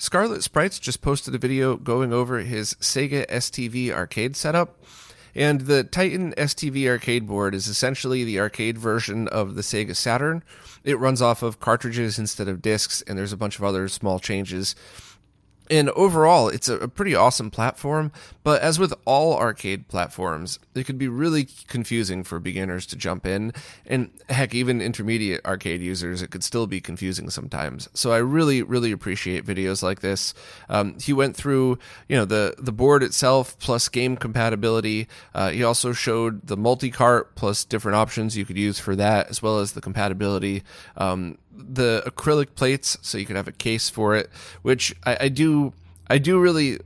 Scarlet 0.00 0.44
Sprites 0.44 0.78
just 0.78 1.02
posted 1.02 1.34
a 1.34 1.38
video 1.38 1.76
going 1.76 2.12
over 2.12 2.38
his 2.38 2.74
Sega 2.74 3.26
STV 3.26 3.90
arcade 3.90 4.36
setup. 4.36 4.80
And 5.34 5.62
the 5.62 5.84
Titan 5.84 6.32
STV 6.34 6.88
arcade 6.88 7.26
board 7.26 7.54
is 7.54 7.66
essentially 7.66 8.22
the 8.24 8.38
arcade 8.38 8.78
version 8.78 9.26
of 9.28 9.56
the 9.56 9.62
Sega 9.62 9.94
Saturn. 9.94 10.44
It 10.84 10.98
runs 10.98 11.20
off 11.20 11.42
of 11.42 11.60
cartridges 11.60 12.18
instead 12.18 12.48
of 12.48 12.62
discs, 12.62 13.02
and 13.02 13.18
there's 13.18 13.32
a 13.32 13.36
bunch 13.36 13.58
of 13.58 13.64
other 13.64 13.88
small 13.88 14.20
changes 14.20 14.76
and 15.70 15.90
overall, 15.90 16.48
it's 16.48 16.68
a, 16.68 16.88
pretty 16.88 17.14
awesome 17.14 17.50
platform, 17.50 18.10
but 18.42 18.62
as 18.62 18.78
with 18.78 18.94
all 19.04 19.36
arcade 19.36 19.88
platforms, 19.88 20.58
it 20.74 20.84
could 20.84 20.98
be 20.98 21.08
really 21.08 21.46
confusing 21.66 22.24
for 22.24 22.38
beginners 22.38 22.86
to 22.86 22.96
jump 22.96 23.26
in. 23.26 23.52
And 23.86 24.10
heck, 24.28 24.54
even 24.54 24.80
intermediate 24.80 25.44
arcade 25.44 25.80
users, 25.80 26.22
it 26.22 26.30
could 26.30 26.42
still 26.42 26.66
be 26.66 26.80
confusing 26.80 27.30
sometimes. 27.30 27.88
So 27.94 28.12
I 28.12 28.18
really, 28.18 28.62
really 28.62 28.90
appreciate 28.90 29.44
videos 29.44 29.82
like 29.82 30.00
this. 30.00 30.34
Um, 30.68 30.98
he 30.98 31.12
went 31.12 31.36
through, 31.36 31.78
you 32.08 32.16
know, 32.16 32.24
the, 32.24 32.54
the 32.58 32.72
board 32.72 33.02
itself 33.02 33.58
plus 33.58 33.88
game 33.88 34.16
compatibility. 34.16 35.08
Uh, 35.34 35.50
he 35.50 35.62
also 35.62 35.92
showed 35.92 36.46
the 36.46 36.56
multi 36.56 36.90
cart 36.90 37.34
plus 37.34 37.64
different 37.64 37.96
options 37.96 38.36
you 38.36 38.44
could 38.44 38.58
use 38.58 38.78
for 38.78 38.96
that, 38.96 39.28
as 39.28 39.42
well 39.42 39.58
as 39.58 39.72
the 39.72 39.80
compatibility. 39.80 40.62
Um, 40.96 41.38
the 41.58 42.02
acrylic 42.06 42.54
plates 42.54 42.96
so 43.02 43.18
you 43.18 43.26
could 43.26 43.36
have 43.36 43.48
a 43.48 43.52
case 43.52 43.88
for 43.88 44.14
it, 44.14 44.30
which 44.62 44.94
I, 45.04 45.16
I 45.22 45.28
do 45.28 45.72
I 46.10 46.18
do 46.18 46.40
really 46.40 46.78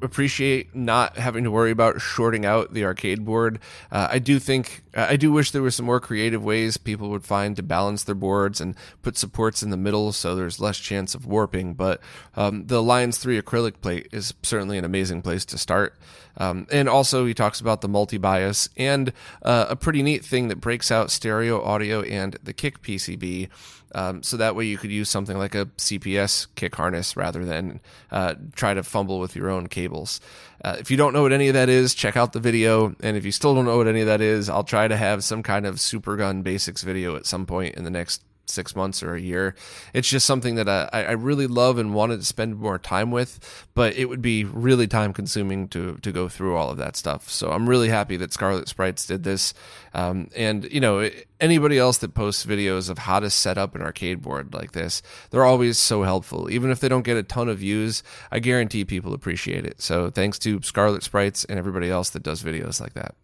appreciate 0.00 0.74
not 0.74 1.16
having 1.16 1.42
to 1.44 1.50
worry 1.50 1.72
about 1.72 2.00
shorting 2.00 2.46
out 2.46 2.72
the 2.72 2.84
arcade 2.84 3.24
board. 3.24 3.58
Uh, 3.90 4.08
I 4.10 4.18
do 4.20 4.38
think 4.38 4.84
I 4.94 5.16
do 5.16 5.32
wish 5.32 5.50
there 5.50 5.62
were 5.62 5.72
some 5.72 5.86
more 5.86 6.00
creative 6.00 6.44
ways 6.44 6.76
people 6.76 7.10
would 7.10 7.24
find 7.24 7.56
to 7.56 7.62
balance 7.62 8.04
their 8.04 8.14
boards 8.14 8.60
and 8.60 8.76
put 9.02 9.16
supports 9.16 9.62
in 9.62 9.70
the 9.70 9.76
middle 9.76 10.12
so 10.12 10.34
there's 10.34 10.60
less 10.60 10.78
chance 10.78 11.14
of 11.14 11.26
warping. 11.26 11.74
But 11.74 12.00
um, 12.36 12.66
the 12.66 12.82
Lions 12.82 13.18
3 13.18 13.40
acrylic 13.40 13.80
plate 13.80 14.08
is 14.12 14.32
certainly 14.42 14.78
an 14.78 14.84
amazing 14.84 15.22
place 15.22 15.44
to 15.46 15.58
start. 15.58 15.96
Um, 16.36 16.68
and 16.70 16.88
also, 16.88 17.26
he 17.26 17.34
talks 17.34 17.60
about 17.60 17.80
the 17.80 17.88
multi 17.88 18.16
BIOS 18.16 18.68
and 18.76 19.12
uh, 19.42 19.66
a 19.68 19.74
pretty 19.74 20.04
neat 20.04 20.24
thing 20.24 20.46
that 20.48 20.60
breaks 20.60 20.92
out 20.92 21.10
stereo 21.10 21.60
audio 21.60 22.02
and 22.02 22.38
the 22.44 22.52
kick 22.52 22.80
PCB. 22.80 23.48
Um, 23.94 24.22
so 24.22 24.36
that 24.36 24.54
way 24.54 24.66
you 24.66 24.78
could 24.78 24.90
use 24.90 25.08
something 25.08 25.38
like 25.38 25.54
a 25.54 25.66
CPS 25.76 26.46
kick 26.54 26.74
harness 26.74 27.16
rather 27.16 27.44
than 27.44 27.80
uh, 28.10 28.34
try 28.54 28.74
to 28.74 28.82
fumble 28.82 29.18
with 29.18 29.34
your 29.34 29.50
own 29.50 29.66
cables. 29.66 30.20
Uh, 30.64 30.76
if 30.78 30.90
you 30.90 30.96
don't 30.96 31.12
know 31.12 31.22
what 31.22 31.32
any 31.32 31.48
of 31.48 31.54
that 31.54 31.68
is, 31.68 31.94
check 31.94 32.16
out 32.16 32.32
the 32.32 32.40
video. 32.40 32.94
And 33.00 33.16
if 33.16 33.24
you 33.24 33.32
still 33.32 33.54
don't 33.54 33.64
know 33.64 33.76
what 33.78 33.88
any 33.88 34.00
of 34.00 34.06
that 34.06 34.20
is, 34.20 34.48
I'll 34.48 34.64
try 34.64 34.88
to 34.88 34.96
have 34.96 35.24
some 35.24 35.42
kind 35.42 35.66
of 35.66 35.80
Super 35.80 36.16
Gun 36.16 36.42
basics 36.42 36.82
video 36.82 37.16
at 37.16 37.26
some 37.26 37.46
point 37.46 37.76
in 37.76 37.84
the 37.84 37.90
next 37.90 38.22
six 38.48 38.74
months 38.74 39.02
or 39.02 39.14
a 39.14 39.20
year. 39.20 39.54
It's 39.92 40.08
just 40.08 40.26
something 40.26 40.54
that 40.56 40.68
I, 40.68 40.88
I 40.92 41.12
really 41.12 41.46
love 41.46 41.78
and 41.78 41.94
wanted 41.94 42.20
to 42.20 42.26
spend 42.26 42.56
more 42.56 42.78
time 42.78 43.10
with, 43.10 43.66
but 43.74 43.96
it 43.96 44.06
would 44.06 44.22
be 44.22 44.44
really 44.44 44.86
time 44.86 45.12
consuming 45.12 45.68
to 45.68 45.96
to 45.96 46.12
go 46.12 46.28
through 46.28 46.56
all 46.56 46.70
of 46.70 46.78
that 46.78 46.96
stuff. 46.96 47.28
So 47.30 47.50
I'm 47.50 47.68
really 47.68 47.88
happy 47.88 48.16
that 48.18 48.32
Scarlet 48.32 48.68
Sprites 48.68 49.06
did 49.06 49.24
this. 49.24 49.54
Um, 49.94 50.28
and 50.36 50.70
you 50.72 50.80
know, 50.80 51.10
anybody 51.40 51.78
else 51.78 51.98
that 51.98 52.14
posts 52.14 52.44
videos 52.44 52.90
of 52.90 52.98
how 52.98 53.20
to 53.20 53.30
set 53.30 53.58
up 53.58 53.74
an 53.74 53.82
arcade 53.82 54.22
board 54.22 54.54
like 54.54 54.72
this, 54.72 55.02
they're 55.30 55.44
always 55.44 55.78
so 55.78 56.02
helpful. 56.02 56.50
Even 56.50 56.70
if 56.70 56.80
they 56.80 56.88
don't 56.88 57.04
get 57.04 57.16
a 57.16 57.22
ton 57.22 57.48
of 57.48 57.58
views, 57.58 58.02
I 58.30 58.38
guarantee 58.38 58.84
people 58.84 59.14
appreciate 59.14 59.64
it. 59.64 59.80
So 59.80 60.10
thanks 60.10 60.38
to 60.40 60.62
Scarlet 60.62 61.02
Sprites 61.02 61.44
and 61.44 61.58
everybody 61.58 61.90
else 61.90 62.10
that 62.10 62.22
does 62.22 62.42
videos 62.42 62.80
like 62.80 62.94
that. 62.94 63.14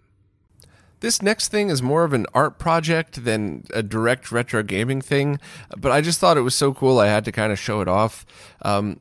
This 1.01 1.21
next 1.21 1.49
thing 1.49 1.69
is 1.69 1.83
more 1.83 2.05
of 2.05 2.13
an 2.13 2.27
art 2.35 2.59
project 2.59 3.25
than 3.25 3.65
a 3.75 3.83
direct 3.83 4.33
retro 4.33 4.63
gaming 4.63 5.01
thing, 5.01 5.39
but 5.77 5.93
I 5.93 6.01
just 6.01 6.19
thought 6.19 6.37
it 6.37 6.43
was 6.43 6.55
so 6.55 6.73
cool 6.73 6.99
I 6.99 7.09
had 7.09 7.25
to 7.27 7.33
kind 7.33 7.53
of 7.53 7.59
show 7.59 7.81
it 7.81 7.89
off. 7.89 8.25
Um, 8.63 9.01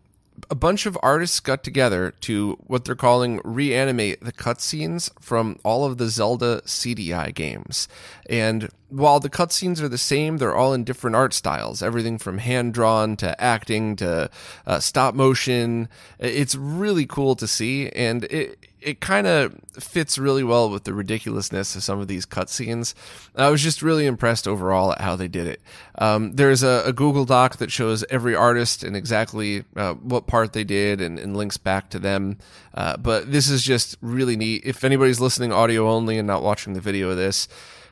a 0.49 0.55
bunch 0.55 0.85
of 0.85 0.97
artists 1.01 1.39
got 1.39 1.63
together 1.63 2.11
to 2.21 2.57
what 2.65 2.85
they're 2.85 2.95
calling 2.95 3.39
reanimate 3.43 4.23
the 4.23 4.31
cutscenes 4.31 5.09
from 5.21 5.59
all 5.63 5.85
of 5.85 5.97
the 5.97 6.09
Zelda 6.09 6.61
CDI 6.61 7.33
games. 7.33 7.87
And 8.29 8.69
while 8.89 9.19
the 9.19 9.29
cutscenes 9.29 9.81
are 9.81 9.87
the 9.87 9.97
same, 9.97 10.37
they're 10.37 10.55
all 10.55 10.73
in 10.73 10.83
different 10.83 11.15
art 11.15 11.33
styles. 11.33 11.81
Everything 11.81 12.17
from 12.17 12.39
hand 12.39 12.73
drawn 12.73 13.15
to 13.17 13.39
acting 13.41 13.95
to 13.97 14.29
uh, 14.65 14.79
stop 14.79 15.15
motion. 15.15 15.87
It's 16.19 16.55
really 16.55 17.05
cool 17.05 17.35
to 17.35 17.47
see, 17.47 17.89
and 17.89 18.23
it 18.25 18.57
it 18.83 18.99
kind 18.99 19.25
of 19.25 19.55
fits 19.79 20.17
really 20.17 20.43
well 20.43 20.69
with 20.69 20.83
the 20.83 20.93
ridiculousness 20.93 21.75
of 21.75 21.83
some 21.83 21.99
of 21.99 22.07
these 22.07 22.25
cutscenes. 22.25 22.93
I 23.35 23.49
was 23.49 23.61
just 23.61 23.81
really 23.81 24.05
impressed 24.05 24.47
overall 24.47 24.91
at 24.91 25.01
how 25.01 25.15
they 25.15 25.27
did 25.27 25.47
it. 25.47 25.61
Um, 25.97 26.33
there's 26.33 26.63
a, 26.63 26.83
a, 26.85 26.93
Google 26.93 27.25
Doc 27.25 27.57
that 27.57 27.71
shows 27.71 28.03
every 28.09 28.35
artist 28.35 28.83
and 28.83 28.95
exactly 28.95 29.63
uh, 29.75 29.93
what 29.93 30.27
part 30.27 30.53
they 30.53 30.63
did 30.63 31.01
and, 31.01 31.17
and, 31.17 31.37
links 31.37 31.57
back 31.57 31.89
to 31.91 31.99
them. 31.99 32.37
Uh, 32.73 32.97
but 32.97 33.31
this 33.31 33.49
is 33.49 33.63
just 33.63 33.97
really 34.01 34.35
neat. 34.35 34.63
If 34.65 34.83
anybody's 34.83 35.19
listening 35.19 35.51
audio 35.51 35.89
only 35.89 36.17
and 36.17 36.27
not 36.27 36.43
watching 36.43 36.73
the 36.73 36.81
video 36.81 37.09
of 37.09 37.17
this, 37.17 37.47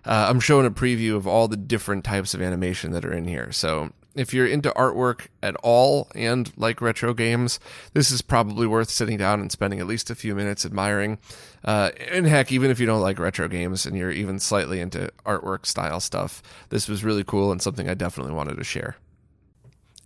uh, 0.05 0.27
I'm 0.29 0.39
showing 0.39 0.65
a 0.65 0.71
preview 0.71 1.15
of 1.15 1.27
all 1.27 1.47
the 1.47 1.57
different 1.57 2.03
types 2.03 2.33
of 2.33 2.41
animation 2.41 2.91
that 2.91 3.05
are 3.05 3.13
in 3.13 3.25
here. 3.25 3.51
So 3.51 3.91
if 4.15 4.33
you're 4.33 4.47
into 4.47 4.69
artwork 4.71 5.27
at 5.41 5.55
all 5.63 6.09
and 6.15 6.51
like 6.57 6.81
retro 6.81 7.13
games, 7.13 7.59
this 7.93 8.11
is 8.11 8.21
probably 8.21 8.67
worth 8.67 8.89
sitting 8.89 9.17
down 9.17 9.39
and 9.39 9.51
spending 9.51 9.79
at 9.79 9.87
least 9.87 10.09
a 10.09 10.15
few 10.15 10.35
minutes 10.35 10.65
admiring. 10.65 11.17
Uh, 11.63 11.91
and 12.11 12.25
heck, 12.25 12.51
even 12.51 12.71
if 12.71 12.79
you 12.79 12.85
don't 12.85 13.01
like 13.01 13.19
retro 13.19 13.47
games 13.47 13.85
and 13.85 13.97
you're 13.97 14.11
even 14.11 14.39
slightly 14.39 14.79
into 14.79 15.11
artwork 15.25 15.65
style 15.65 15.99
stuff, 15.99 16.41
this 16.69 16.87
was 16.87 17.03
really 17.03 17.23
cool 17.23 17.51
and 17.51 17.61
something 17.61 17.89
I 17.89 17.93
definitely 17.93 18.33
wanted 18.33 18.57
to 18.57 18.63
share. 18.63 18.95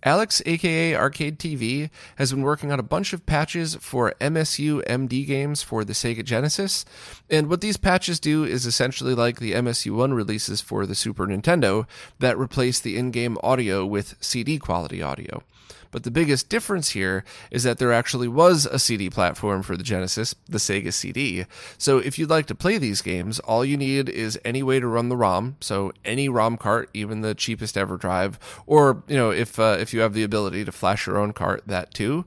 Alex, 0.06 0.40
aka 0.46 0.94
Arcade 0.94 1.36
TV, 1.36 1.90
has 2.14 2.30
been 2.30 2.42
working 2.42 2.70
on 2.70 2.78
a 2.78 2.84
bunch 2.84 3.12
of 3.12 3.26
patches 3.26 3.74
for 3.74 4.14
MSU 4.20 4.80
MD 4.84 5.26
games 5.26 5.64
for 5.64 5.82
the 5.82 5.94
Sega 5.94 6.24
Genesis. 6.24 6.84
And 7.28 7.50
what 7.50 7.60
these 7.60 7.76
patches 7.76 8.20
do 8.20 8.44
is 8.44 8.66
essentially 8.66 9.16
like 9.16 9.40
the 9.40 9.54
MSU1 9.54 10.14
releases 10.14 10.60
for 10.60 10.86
the 10.86 10.94
Super 10.94 11.26
Nintendo 11.26 11.88
that 12.20 12.38
replace 12.38 12.78
the 12.78 12.96
in 12.96 13.10
game 13.10 13.36
audio 13.42 13.84
with 13.84 14.14
CD 14.20 14.60
quality 14.60 15.02
audio. 15.02 15.42
But 15.90 16.02
the 16.02 16.10
biggest 16.10 16.50
difference 16.50 16.90
here 16.90 17.24
is 17.50 17.62
that 17.62 17.78
there 17.78 17.92
actually 17.92 18.28
was 18.28 18.66
a 18.66 18.78
CD 18.78 19.08
platform 19.08 19.62
for 19.62 19.76
the 19.76 19.82
Genesis, 19.82 20.34
the 20.46 20.58
Sega 20.58 20.92
CD. 20.92 21.46
So 21.78 21.96
if 21.96 22.18
you'd 22.18 22.28
like 22.28 22.44
to 22.46 22.54
play 22.54 22.76
these 22.76 23.00
games, 23.00 23.38
all 23.40 23.64
you 23.64 23.76
need 23.76 24.08
is 24.08 24.38
any 24.44 24.62
way 24.62 24.80
to 24.80 24.86
run 24.86 25.08
the 25.08 25.16
ROM, 25.16 25.56
so 25.60 25.92
any 26.04 26.28
ROM 26.28 26.56
cart, 26.58 26.90
even 26.92 27.20
the 27.20 27.34
cheapest 27.34 27.76
EverDrive, 27.76 28.34
or 28.66 29.04
you 29.08 29.16
know 29.16 29.30
if 29.30 29.58
uh, 29.58 29.76
if 29.80 29.94
you 29.94 29.95
have 30.00 30.14
the 30.14 30.22
ability 30.22 30.64
to 30.64 30.72
flash 30.72 31.06
your 31.06 31.18
own 31.18 31.32
cart, 31.32 31.62
that 31.66 31.92
too 31.92 32.24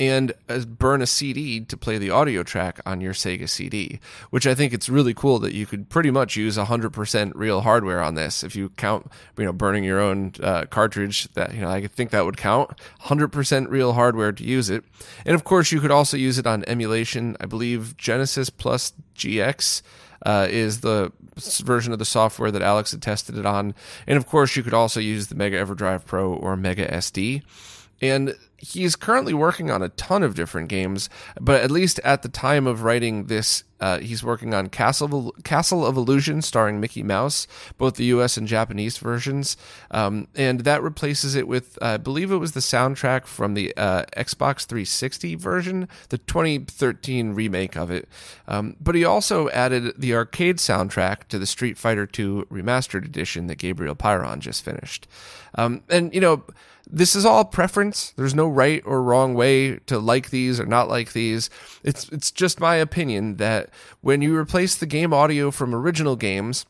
and 0.00 0.32
uh, 0.48 0.60
burn 0.60 1.02
a 1.02 1.06
CD 1.06 1.60
to 1.60 1.76
play 1.76 1.98
the 1.98 2.08
audio 2.08 2.42
track 2.42 2.80
on 2.86 3.02
your 3.02 3.12
Sega 3.12 3.46
CD, 3.46 4.00
which 4.30 4.46
I 4.46 4.54
think 4.54 4.72
it's 4.72 4.88
really 4.88 5.12
cool 5.12 5.38
that 5.40 5.52
you 5.52 5.66
could 5.66 5.90
pretty 5.90 6.10
much 6.10 6.36
use 6.36 6.56
100% 6.56 7.32
real 7.34 7.60
hardware 7.60 8.02
on 8.02 8.14
this. 8.14 8.42
If 8.42 8.56
you 8.56 8.70
count, 8.70 9.12
you 9.36 9.44
know, 9.44 9.52
burning 9.52 9.84
your 9.84 10.00
own 10.00 10.32
uh, 10.42 10.64
cartridge, 10.64 11.30
that 11.34 11.54
you 11.54 11.60
know, 11.60 11.68
I 11.68 11.86
think 11.86 12.10
that 12.10 12.24
would 12.24 12.38
count 12.38 12.70
100% 13.02 13.68
real 13.68 13.92
hardware 13.92 14.32
to 14.32 14.42
use 14.42 14.70
it. 14.70 14.84
And 15.26 15.34
of 15.34 15.44
course, 15.44 15.70
you 15.70 15.80
could 15.80 15.90
also 15.90 16.16
use 16.16 16.38
it 16.38 16.46
on 16.46 16.64
emulation. 16.66 17.36
I 17.38 17.44
believe 17.44 17.94
Genesis 17.98 18.48
Plus 18.48 18.94
GX. 19.14 19.82
Uh, 20.24 20.46
is 20.50 20.80
the 20.80 21.12
version 21.38 21.92
of 21.92 21.98
the 21.98 22.04
software 22.04 22.50
that 22.50 22.60
Alex 22.60 22.90
had 22.90 23.00
tested 23.00 23.38
it 23.38 23.46
on. 23.46 23.74
And 24.06 24.18
of 24.18 24.26
course, 24.26 24.54
you 24.54 24.62
could 24.62 24.74
also 24.74 25.00
use 25.00 25.28
the 25.28 25.34
Mega 25.34 25.64
EverDrive 25.64 26.04
Pro 26.04 26.32
or 26.32 26.56
Mega 26.56 26.86
SD. 26.88 27.42
And 28.02 28.36
he's 28.60 28.94
currently 28.94 29.34
working 29.34 29.70
on 29.70 29.82
a 29.82 29.88
ton 29.90 30.22
of 30.22 30.34
different 30.34 30.68
games, 30.68 31.08
but 31.40 31.62
at 31.62 31.70
least 31.70 31.98
at 32.04 32.22
the 32.22 32.28
time 32.28 32.66
of 32.66 32.82
writing 32.82 33.24
this, 33.24 33.64
uh, 33.80 33.98
he's 33.98 34.22
working 34.22 34.52
on 34.52 34.68
Castle 34.68 35.30
of, 35.30 35.44
Castle 35.44 35.86
of 35.86 35.96
Illusion 35.96 36.42
starring 36.42 36.78
Mickey 36.78 37.02
Mouse, 37.02 37.46
both 37.78 37.94
the 37.94 38.04
US 38.06 38.36
and 38.36 38.46
Japanese 38.46 38.98
versions. 38.98 39.56
Um, 39.90 40.28
and 40.34 40.60
that 40.60 40.82
replaces 40.82 41.34
it 41.34 41.48
with, 41.48 41.78
uh, 41.80 41.86
I 41.86 41.96
believe 41.96 42.30
it 42.30 42.36
was 42.36 42.52
the 42.52 42.60
soundtrack 42.60 43.26
from 43.26 43.54
the 43.54 43.74
uh, 43.76 44.04
Xbox 44.16 44.66
360 44.66 45.34
version, 45.36 45.88
the 46.10 46.18
2013 46.18 47.32
remake 47.32 47.76
of 47.76 47.90
it. 47.90 48.08
Um, 48.46 48.76
but 48.78 48.94
he 48.94 49.04
also 49.04 49.48
added 49.48 49.94
the 49.98 50.14
arcade 50.14 50.58
soundtrack 50.58 51.28
to 51.28 51.38
the 51.38 51.46
Street 51.46 51.78
Fighter 51.78 52.02
II 52.02 52.44
Remastered 52.50 53.06
Edition 53.06 53.46
that 53.46 53.56
Gabriel 53.56 53.96
Pyron 53.96 54.40
just 54.40 54.62
finished. 54.62 55.08
Um, 55.54 55.82
and, 55.88 56.14
you 56.14 56.20
know, 56.20 56.44
this 56.92 57.14
is 57.14 57.24
all 57.24 57.44
preference. 57.44 58.12
There's 58.16 58.34
no 58.34 58.48
right 58.48 58.82
or 58.84 59.02
wrong 59.02 59.34
way 59.34 59.76
to 59.86 59.98
like 59.98 60.30
these 60.30 60.58
or 60.58 60.66
not 60.66 60.88
like 60.88 61.12
these. 61.12 61.50
It's 61.84 62.08
it's 62.08 62.30
just 62.30 62.60
my 62.60 62.76
opinion 62.76 63.36
that 63.36 63.70
when 64.00 64.22
you 64.22 64.36
replace 64.36 64.74
the 64.74 64.86
game 64.86 65.12
audio 65.12 65.50
from 65.50 65.74
original 65.74 66.16
games, 66.16 66.66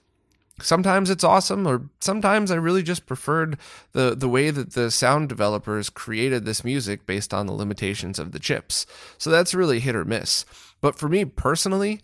sometimes 0.60 1.10
it's 1.10 1.24
awesome 1.24 1.66
or 1.66 1.88
sometimes 2.00 2.50
I 2.50 2.56
really 2.56 2.82
just 2.82 3.06
preferred 3.06 3.58
the 3.92 4.14
the 4.14 4.28
way 4.28 4.50
that 4.50 4.74
the 4.74 4.90
sound 4.90 5.28
developers 5.28 5.90
created 5.90 6.44
this 6.44 6.64
music 6.64 7.06
based 7.06 7.32
on 7.32 7.46
the 7.46 7.52
limitations 7.52 8.18
of 8.18 8.32
the 8.32 8.38
chips. 8.38 8.86
So 9.18 9.30
that's 9.30 9.54
really 9.54 9.80
hit 9.80 9.96
or 9.96 10.04
miss. 10.04 10.44
But 10.80 10.98
for 10.98 11.08
me 11.08 11.24
personally, 11.24 12.00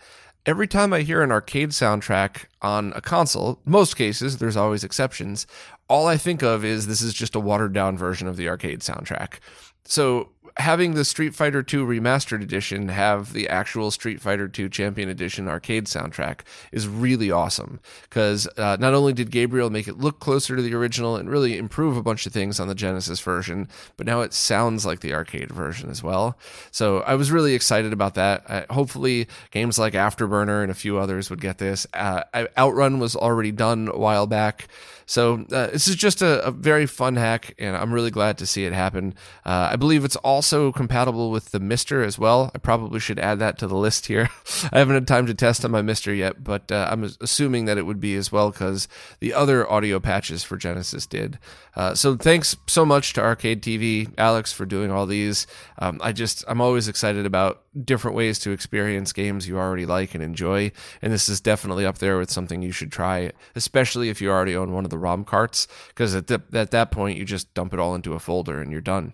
every 0.46 0.68
time 0.68 0.92
I 0.92 1.02
hear 1.02 1.22
an 1.22 1.32
arcade 1.32 1.70
soundtrack 1.70 2.44
on 2.62 2.92
a 2.94 3.00
console, 3.00 3.60
most 3.64 3.96
cases, 3.96 4.38
there's 4.38 4.56
always 4.56 4.84
exceptions, 4.84 5.46
all 5.88 6.06
I 6.06 6.16
think 6.16 6.42
of 6.42 6.64
is 6.64 6.86
this 6.86 7.02
is 7.02 7.14
just 7.14 7.34
a 7.34 7.40
watered 7.40 7.72
down 7.72 7.96
version 7.96 8.26
of 8.28 8.36
the 8.36 8.48
arcade 8.48 8.80
soundtrack. 8.80 9.38
So 9.84 10.30
having 10.58 10.94
the 10.94 11.04
Street 11.04 11.34
Fighter 11.34 11.58
II 11.58 11.80
Remastered 11.80 12.42
Edition 12.42 12.88
have 12.88 13.32
the 13.32 13.48
actual 13.48 13.90
Street 13.90 14.20
Fighter 14.20 14.50
II 14.58 14.68
Champion 14.70 15.08
Edition 15.08 15.48
arcade 15.48 15.84
soundtrack 15.84 16.40
is 16.72 16.88
really 16.88 17.30
awesome 17.30 17.78
because 18.08 18.48
uh, 18.56 18.76
not 18.80 18.94
only 18.94 19.12
did 19.12 19.30
Gabriel 19.30 19.68
make 19.68 19.86
it 19.86 19.98
look 19.98 20.18
closer 20.18 20.56
to 20.56 20.62
the 20.62 20.74
original 20.74 21.16
and 21.16 21.28
really 21.28 21.58
improve 21.58 21.96
a 21.96 22.02
bunch 22.02 22.26
of 22.26 22.32
things 22.32 22.58
on 22.58 22.68
the 22.68 22.74
Genesis 22.74 23.20
version, 23.20 23.68
but 23.96 24.06
now 24.06 24.22
it 24.22 24.32
sounds 24.32 24.86
like 24.86 25.00
the 25.00 25.12
arcade 25.12 25.50
version 25.50 25.90
as 25.90 26.02
well. 26.02 26.38
So 26.70 27.00
I 27.00 27.14
was 27.16 27.30
really 27.30 27.54
excited 27.54 27.92
about 27.92 28.14
that. 28.14 28.44
Uh, 28.48 28.64
hopefully, 28.70 29.28
games 29.50 29.78
like 29.78 29.92
Afterburner 29.92 30.62
and 30.62 30.70
a 30.70 30.74
few 30.74 30.98
others 30.98 31.28
would 31.28 31.40
get 31.40 31.58
this. 31.58 31.86
Uh, 31.92 32.22
Outrun 32.56 32.98
was 32.98 33.14
already 33.14 33.52
done 33.52 33.88
a 33.92 33.98
while 33.98 34.26
back. 34.26 34.68
So 35.06 35.46
uh, 35.52 35.68
this 35.68 35.86
is 35.86 35.94
just 35.94 36.20
a, 36.20 36.44
a, 36.44 36.50
very 36.50 36.86
fun 36.86 37.14
hack, 37.14 37.54
and 37.58 37.76
I'm 37.76 37.92
really 37.92 38.10
glad 38.10 38.38
to 38.38 38.46
see 38.46 38.64
it 38.64 38.72
happen. 38.72 39.14
Uh, 39.44 39.68
I 39.70 39.76
believe 39.76 40.04
it's 40.04 40.16
also 40.16 40.72
compatible 40.72 41.30
with 41.30 41.52
the 41.52 41.60
MiSTer 41.60 42.04
as 42.04 42.18
well. 42.18 42.50
I 42.56 42.58
probably 42.58 42.98
should 42.98 43.20
add 43.20 43.38
that 43.38 43.56
to 43.58 43.68
the 43.68 43.76
list 43.76 44.06
here. 44.06 44.28
I 44.72 44.80
haven't 44.80 44.94
had 44.94 45.06
time 45.06 45.26
to 45.26 45.34
test 45.34 45.64
on 45.64 45.70
my 45.70 45.80
MiSTer 45.80 46.16
yet, 46.16 46.42
but 46.42 46.72
uh, 46.72 46.88
I'm 46.90 47.04
assuming 47.20 47.66
that 47.66 47.78
it 47.78 47.86
would 47.86 48.00
be 48.00 48.16
as 48.16 48.32
well 48.32 48.50
because 48.50 48.88
the 49.20 49.32
other 49.32 49.70
audio 49.70 50.00
patches 50.00 50.42
for 50.42 50.56
Genesis 50.56 51.06
did. 51.06 51.38
Uh, 51.76 51.94
so 51.94 52.16
thanks 52.16 52.56
so 52.66 52.84
much 52.84 53.12
to 53.12 53.20
Arcade 53.20 53.62
TV, 53.62 54.12
Alex, 54.18 54.52
for 54.52 54.66
doing 54.66 54.90
all 54.90 55.06
these. 55.06 55.46
Um, 55.78 56.00
I 56.02 56.10
just 56.10 56.44
I'm 56.48 56.60
always 56.60 56.88
excited 56.88 57.26
about 57.26 57.62
different 57.84 58.16
ways 58.16 58.38
to 58.40 58.50
experience 58.50 59.12
games 59.12 59.46
you 59.46 59.58
already 59.58 59.86
like 59.86 60.14
and 60.14 60.22
enjoy, 60.22 60.72
and 61.02 61.12
this 61.12 61.28
is 61.28 61.40
definitely 61.40 61.84
up 61.84 61.98
there 61.98 62.18
with 62.18 62.30
something 62.30 62.62
you 62.62 62.72
should 62.72 62.92
try, 62.92 63.32
especially 63.54 64.08
if 64.08 64.20
you 64.20 64.30
already 64.30 64.56
own 64.56 64.72
one 64.72 64.84
of 64.84 64.90
the 64.90 64.98
ROM 64.98 65.24
carts, 65.24 65.68
because 65.88 66.14
at, 66.14 66.30
at 66.30 66.70
that 66.70 66.90
point 66.90 67.18
you 67.18 67.24
just 67.24 67.52
dump 67.54 67.72
it 67.72 67.80
all 67.80 67.94
into 67.94 68.14
a 68.14 68.18
folder 68.18 68.60
and 68.60 68.72
you're 68.72 68.80
done. 68.80 69.12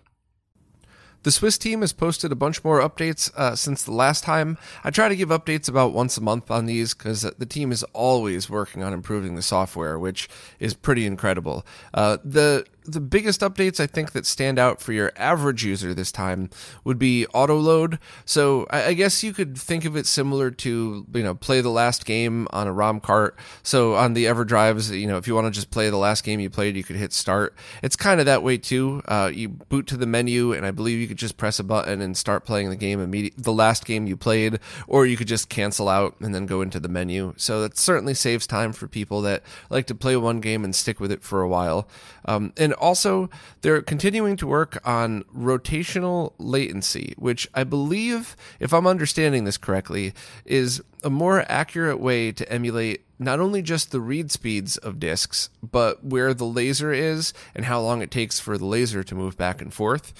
The 1.23 1.31
Swiss 1.31 1.57
team 1.57 1.81
has 1.81 1.93
posted 1.93 2.33
a 2.33 2.35
bunch 2.35 2.63
more 2.65 2.81
updates 2.81 3.33
uh, 3.37 3.55
since 3.55 3.83
the 3.83 3.93
last 3.93 4.25
time. 4.25 4.57
I 4.83 4.89
try 4.91 5.07
to 5.07 5.15
give 5.15 5.29
updates 5.29 5.69
about 5.69 5.93
once 5.93 6.17
a 6.17 6.21
month 6.21 6.51
on 6.51 6.65
these 6.65 6.93
because 6.93 7.21
the 7.21 7.45
team 7.45 7.71
is 7.71 7.83
always 7.93 8.49
working 8.49 8.83
on 8.83 8.91
improving 8.91 9.35
the 9.35 9.41
software, 9.41 9.97
which 9.97 10.27
is 10.59 10.73
pretty 10.73 11.05
incredible. 11.05 11.65
Uh, 11.93 12.17
the 12.25 12.65
the 12.85 12.99
biggest 12.99 13.41
updates 13.41 13.79
I 13.79 13.87
think 13.87 14.11
that 14.11 14.25
stand 14.25 14.59
out 14.59 14.81
for 14.81 14.93
your 14.93 15.11
average 15.15 15.63
user 15.63 15.93
this 15.93 16.11
time 16.11 16.49
would 16.83 16.99
be 16.99 17.25
auto 17.27 17.57
load. 17.57 17.99
So 18.25 18.67
I, 18.69 18.93
guess 18.93 19.23
you 19.23 19.33
could 19.33 19.57
think 19.57 19.85
of 19.85 19.95
it 19.95 20.05
similar 20.05 20.51
to 20.51 21.05
you 21.13 21.23
know 21.23 21.35
play 21.35 21.61
the 21.61 21.69
last 21.69 22.05
game 22.05 22.47
on 22.51 22.67
a 22.67 22.73
ROM 22.73 22.99
cart. 22.99 23.37
So 23.63 23.95
on 23.95 24.13
the 24.13 24.25
EverDrives, 24.25 24.97
you 24.97 25.07
know 25.07 25.17
if 25.17 25.27
you 25.27 25.35
want 25.35 25.47
to 25.47 25.51
just 25.51 25.71
play 25.71 25.89
the 25.89 25.97
last 25.97 26.23
game 26.23 26.39
you 26.39 26.49
played, 26.49 26.75
you 26.75 26.83
could 26.83 26.95
hit 26.95 27.13
start. 27.13 27.55
It's 27.81 27.95
kind 27.95 28.19
of 28.19 28.25
that 28.25 28.43
way 28.43 28.57
too. 28.57 29.01
Uh, 29.07 29.31
you 29.33 29.49
boot 29.49 29.87
to 29.87 29.97
the 29.97 30.05
menu, 30.05 30.53
and 30.53 30.65
I 30.65 30.71
believe 30.71 30.99
you 30.99 31.07
could 31.07 31.17
just 31.17 31.37
press 31.37 31.59
a 31.59 31.63
button 31.63 32.01
and 32.01 32.15
start 32.17 32.45
playing 32.45 32.69
the 32.69 32.75
game 32.75 32.99
immediately, 32.99 33.41
the 33.41 33.53
last 33.53 33.85
game 33.85 34.07
you 34.07 34.17
played, 34.17 34.59
or 34.87 35.05
you 35.05 35.17
could 35.17 35.27
just 35.27 35.49
cancel 35.49 35.89
out 35.89 36.15
and 36.19 36.33
then 36.33 36.45
go 36.45 36.61
into 36.61 36.79
the 36.79 36.89
menu. 36.89 37.33
So 37.37 37.61
that 37.61 37.77
certainly 37.77 38.13
saves 38.13 38.47
time 38.47 38.73
for 38.73 38.87
people 38.87 39.21
that 39.21 39.43
like 39.69 39.87
to 39.87 39.95
play 39.95 40.15
one 40.17 40.39
game 40.39 40.63
and 40.63 40.75
stick 40.75 40.99
with 40.99 41.11
it 41.11 41.23
for 41.23 41.41
a 41.41 41.47
while. 41.47 41.87
Um, 42.25 42.53
and 42.57 42.72
also, 42.73 43.29
they're 43.61 43.81
continuing 43.81 44.35
to 44.37 44.47
work 44.47 44.79
on 44.85 45.23
rotational 45.35 46.33
latency, 46.37 47.13
which 47.17 47.47
I 47.53 47.63
believe, 47.63 48.35
if 48.59 48.73
I'm 48.73 48.87
understanding 48.87 49.43
this 49.43 49.57
correctly, 49.57 50.13
is 50.45 50.81
a 51.03 51.09
more 51.09 51.45
accurate 51.49 51.99
way 51.99 52.31
to 52.31 52.49
emulate 52.51 53.05
not 53.19 53.39
only 53.39 53.61
just 53.61 53.91
the 53.91 54.01
read 54.01 54.31
speeds 54.31 54.77
of 54.77 54.99
disks, 54.99 55.49
but 55.61 56.03
where 56.03 56.33
the 56.33 56.45
laser 56.45 56.91
is 56.91 57.33
and 57.55 57.65
how 57.65 57.79
long 57.79 58.01
it 58.01 58.11
takes 58.11 58.39
for 58.39 58.57
the 58.57 58.65
laser 58.65 59.03
to 59.03 59.15
move 59.15 59.37
back 59.37 59.61
and 59.61 59.73
forth. 59.73 60.13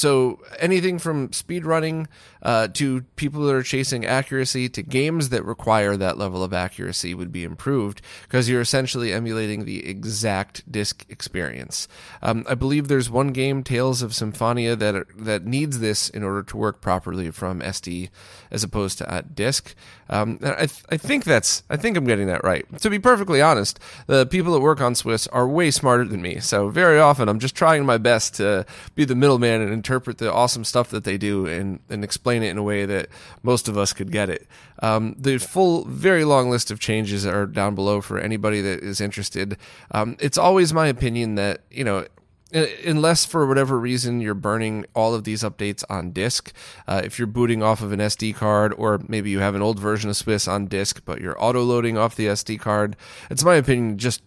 So 0.00 0.40
anything 0.58 0.98
from 0.98 1.30
speed 1.30 1.66
running 1.66 2.08
uh, 2.42 2.68
to 2.68 3.02
people 3.16 3.42
that 3.42 3.54
are 3.54 3.62
chasing 3.62 4.06
accuracy 4.06 4.66
to 4.70 4.82
games 4.82 5.28
that 5.28 5.44
require 5.44 5.94
that 5.94 6.16
level 6.16 6.42
of 6.42 6.54
accuracy 6.54 7.12
would 7.12 7.30
be 7.30 7.44
improved 7.44 8.00
because 8.22 8.48
you're 8.48 8.62
essentially 8.62 9.12
emulating 9.12 9.66
the 9.66 9.86
exact 9.86 10.70
disc 10.72 11.04
experience. 11.10 11.86
Um, 12.22 12.46
I 12.48 12.54
believe 12.54 12.88
there's 12.88 13.10
one 13.10 13.28
game, 13.28 13.62
Tales 13.62 14.00
of 14.00 14.14
Symphonia, 14.14 14.74
that 14.74 15.04
that 15.18 15.44
needs 15.44 15.80
this 15.80 16.08
in 16.08 16.22
order 16.22 16.42
to 16.44 16.56
work 16.56 16.80
properly 16.80 17.30
from 17.30 17.60
SD 17.60 18.08
as 18.50 18.64
opposed 18.64 18.96
to 18.98 19.12
at 19.12 19.34
disk. 19.34 19.74
Um, 20.08 20.38
I, 20.42 20.66
th- 20.66 20.82
I 20.90 20.96
think 20.96 21.24
that's 21.24 21.62
I 21.68 21.76
think 21.76 21.98
I'm 21.98 22.06
getting 22.06 22.26
that 22.28 22.42
right. 22.42 22.64
To 22.80 22.88
be 22.88 22.98
perfectly 22.98 23.42
honest, 23.42 23.78
the 24.06 24.24
people 24.24 24.54
that 24.54 24.60
work 24.60 24.80
on 24.80 24.94
Swiss 24.94 25.26
are 25.26 25.46
way 25.46 25.70
smarter 25.70 26.04
than 26.04 26.22
me. 26.22 26.40
So 26.40 26.70
very 26.70 26.98
often 26.98 27.28
I'm 27.28 27.38
just 27.38 27.54
trying 27.54 27.84
my 27.84 27.98
best 27.98 28.34
to 28.36 28.64
be 28.94 29.04
the 29.04 29.14
middleman 29.14 29.60
and 29.60 29.84
interpret 29.90 30.18
the 30.18 30.32
awesome 30.32 30.62
stuff 30.62 30.88
that 30.90 31.02
they 31.02 31.18
do 31.18 31.46
and, 31.46 31.80
and 31.88 32.04
explain 32.04 32.44
it 32.44 32.50
in 32.50 32.58
a 32.58 32.62
way 32.62 32.86
that 32.86 33.08
most 33.42 33.66
of 33.66 33.76
us 33.76 33.92
could 33.92 34.12
get 34.12 34.30
it. 34.30 34.46
Um, 34.80 35.16
the 35.18 35.38
full, 35.38 35.84
very 35.84 36.24
long 36.24 36.48
list 36.48 36.70
of 36.70 36.78
changes 36.78 37.26
are 37.26 37.44
down 37.44 37.74
below 37.74 38.00
for 38.00 38.16
anybody 38.16 38.60
that 38.60 38.84
is 38.84 39.00
interested. 39.00 39.56
Um, 39.90 40.16
it's 40.20 40.38
always 40.38 40.72
my 40.72 40.86
opinion 40.86 41.34
that, 41.34 41.62
you 41.72 41.82
know, 41.82 42.06
unless 42.52 43.24
for 43.24 43.46
whatever 43.46 43.80
reason 43.80 44.20
you're 44.20 44.34
burning 44.34 44.84
all 44.94 45.12
of 45.12 45.24
these 45.24 45.42
updates 45.42 45.84
on 45.88 46.10
disk 46.12 46.52
uh, 46.88 47.00
if 47.04 47.16
you're 47.16 47.28
booting 47.28 47.62
off 47.62 47.80
of 47.80 47.92
an 47.92 48.00
sd 48.00 48.34
card 48.34 48.74
or 48.76 49.00
maybe 49.06 49.30
you 49.30 49.38
have 49.38 49.54
an 49.54 49.62
old 49.62 49.78
version 49.78 50.10
of 50.10 50.16
swiss 50.16 50.48
on 50.48 50.66
disk 50.66 51.00
but 51.04 51.20
you're 51.20 51.40
auto 51.40 51.62
loading 51.62 51.96
off 51.96 52.16
the 52.16 52.26
sd 52.26 52.58
card 52.58 52.96
it's 53.30 53.44
my 53.44 53.54
opinion 53.54 53.96
just 53.96 54.20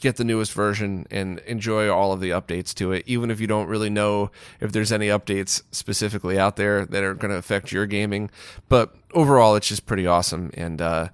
get 0.00 0.16
the 0.16 0.24
newest 0.24 0.52
version 0.52 1.06
and 1.10 1.40
enjoy 1.40 1.90
all 1.90 2.12
of 2.12 2.20
the 2.20 2.30
updates 2.30 2.72
to 2.74 2.92
it, 2.92 3.02
even 3.06 3.30
if 3.30 3.40
you 3.40 3.46
don't 3.46 3.66
really 3.66 3.90
know 3.90 4.30
if 4.60 4.72
there's 4.72 4.92
any 4.92 5.08
updates 5.08 5.62
specifically 5.72 6.38
out 6.38 6.56
there 6.56 6.86
that 6.86 7.02
are 7.02 7.14
going 7.14 7.30
to 7.30 7.36
affect 7.36 7.72
your 7.72 7.86
gaming. 7.86 8.30
But 8.68 8.94
overall, 9.12 9.56
it's 9.56 9.68
just 9.68 9.86
pretty 9.86 10.06
awesome. 10.06 10.50
And, 10.54 10.80
uh, 10.80 11.08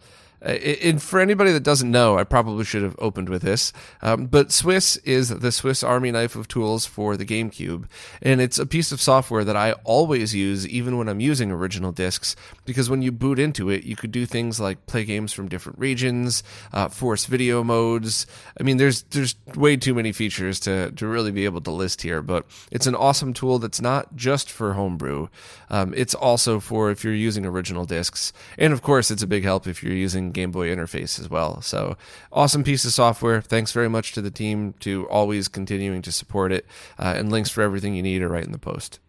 and 0.45 1.03
for 1.03 1.21
anybody 1.21 1.53
that 1.53 1.63
doesn't 1.63 1.91
know, 1.91 2.19
I 2.19 2.25
probably 2.25 2.65
should 2.65 2.83
have 2.83 2.97
opened 2.99 3.29
with 3.29 3.43
this. 3.43 3.73
Um, 4.03 4.27
but 4.27 4.53
Swiss 4.53 4.97
is 4.99 5.31
the 5.31 5.51
Swiss 5.51 5.83
Army 5.83 6.11
knife 6.11 6.37
of 6.37 6.49
tools 6.49 6.85
for 6.85 7.17
the 7.17 7.25
GameCube. 7.25 7.87
And 8.21 8.41
it's 8.41 8.59
a 8.59 8.67
piece 8.67 8.93
of 8.93 9.01
software 9.01 9.45
that 9.45 9.57
I 9.57 9.73
always 9.85 10.35
use, 10.35 10.69
even 10.69 10.99
when 10.99 11.09
I'm 11.09 11.21
using 11.21 11.51
original 11.51 11.93
discs, 11.93 12.37
because 12.67 12.91
when 12.91 13.01
you 13.01 13.11
boot 13.11 13.39
into 13.39 13.71
it, 13.71 13.85
you 13.85 13.97
could 13.97 14.13
do 14.13 14.27
things 14.27 14.61
like 14.61 14.87
play 14.87 15.05
games 15.05 15.33
from 15.33 15.49
different 15.49 15.79
regions, 15.79 16.43
uh, 16.73 16.89
force 16.89 17.25
video 17.25 17.65
modes. 17.65 18.27
I 18.61 18.65
mean, 18.65 18.77
there's 18.77 19.03
there's 19.05 19.37
way 19.55 19.77
too 19.77 19.95
many 19.95 20.13
features 20.13 20.61
to, 20.61 20.91
to 20.93 21.07
really 21.07 21.31
be 21.31 21.47
able 21.47 21.63
to 21.63 21.71
list 21.71 22.03
here, 22.03 22.21
but 22.21 22.45
it's 22.71 22.87
an 22.87 22.95
awesome 22.95 23.33
tool 23.33 23.59
that's 23.59 23.81
not 23.81 24.15
just 24.15 24.51
for 24.51 24.75
homebrew. 24.75 25.29
Um, 25.71 25.95
it's 25.97 26.15
also 26.15 26.61
for 26.61 26.91
if 26.91 27.03
you're 27.03 27.15
using 27.15 27.47
original 27.47 27.87
discs. 27.87 28.33
And 28.59 28.73
of 28.73 28.83
course, 28.83 29.11
it's 29.11 29.23
a 29.23 29.27
big 29.27 29.45
help 29.45 29.67
if 29.67 29.83
you're 29.83 29.95
using 29.95 30.34
Game 30.35 30.51
Boy 30.51 30.69
interface 30.69 31.19
as 31.19 31.31
well. 31.31 31.63
So 31.63 31.97
awesome 32.33 32.65
piece 32.65 32.85
of 32.85 32.93
software. 32.93 33.41
Thanks 33.41 33.73
very 33.73 33.89
much 33.89 34.13
to 34.13 34.21
the 34.21 34.31
team 34.31 34.75
to 34.81 35.09
always 35.09 35.49
continuing 35.49 36.03
to 36.03 36.13
support 36.13 36.53
it. 36.53 36.67
Uh, 36.99 37.15
and 37.17 37.31
links 37.31 37.51
for 37.51 37.63
everything 37.63 37.95
you 37.95 38.03
need 38.03 38.23
are 38.23 38.29
right 38.29 38.45
in 38.45 38.53
the 38.53 38.59
post. 38.59 39.01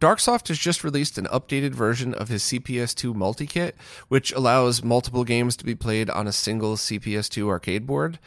Darksoft 0.00 0.46
has 0.46 0.58
just 0.58 0.84
released 0.84 1.18
an 1.18 1.26
updated 1.26 1.72
version 1.72 2.14
of 2.14 2.28
his 2.28 2.44
CPS2 2.44 3.14
multi 3.14 3.46
kit, 3.46 3.76
which 4.06 4.30
allows 4.32 4.84
multiple 4.84 5.24
games 5.24 5.56
to 5.56 5.64
be 5.64 5.74
played 5.74 6.08
on 6.08 6.28
a 6.28 6.32
single 6.32 6.76
CPS2 6.76 7.48
arcade 7.48 7.84
board. 7.84 8.20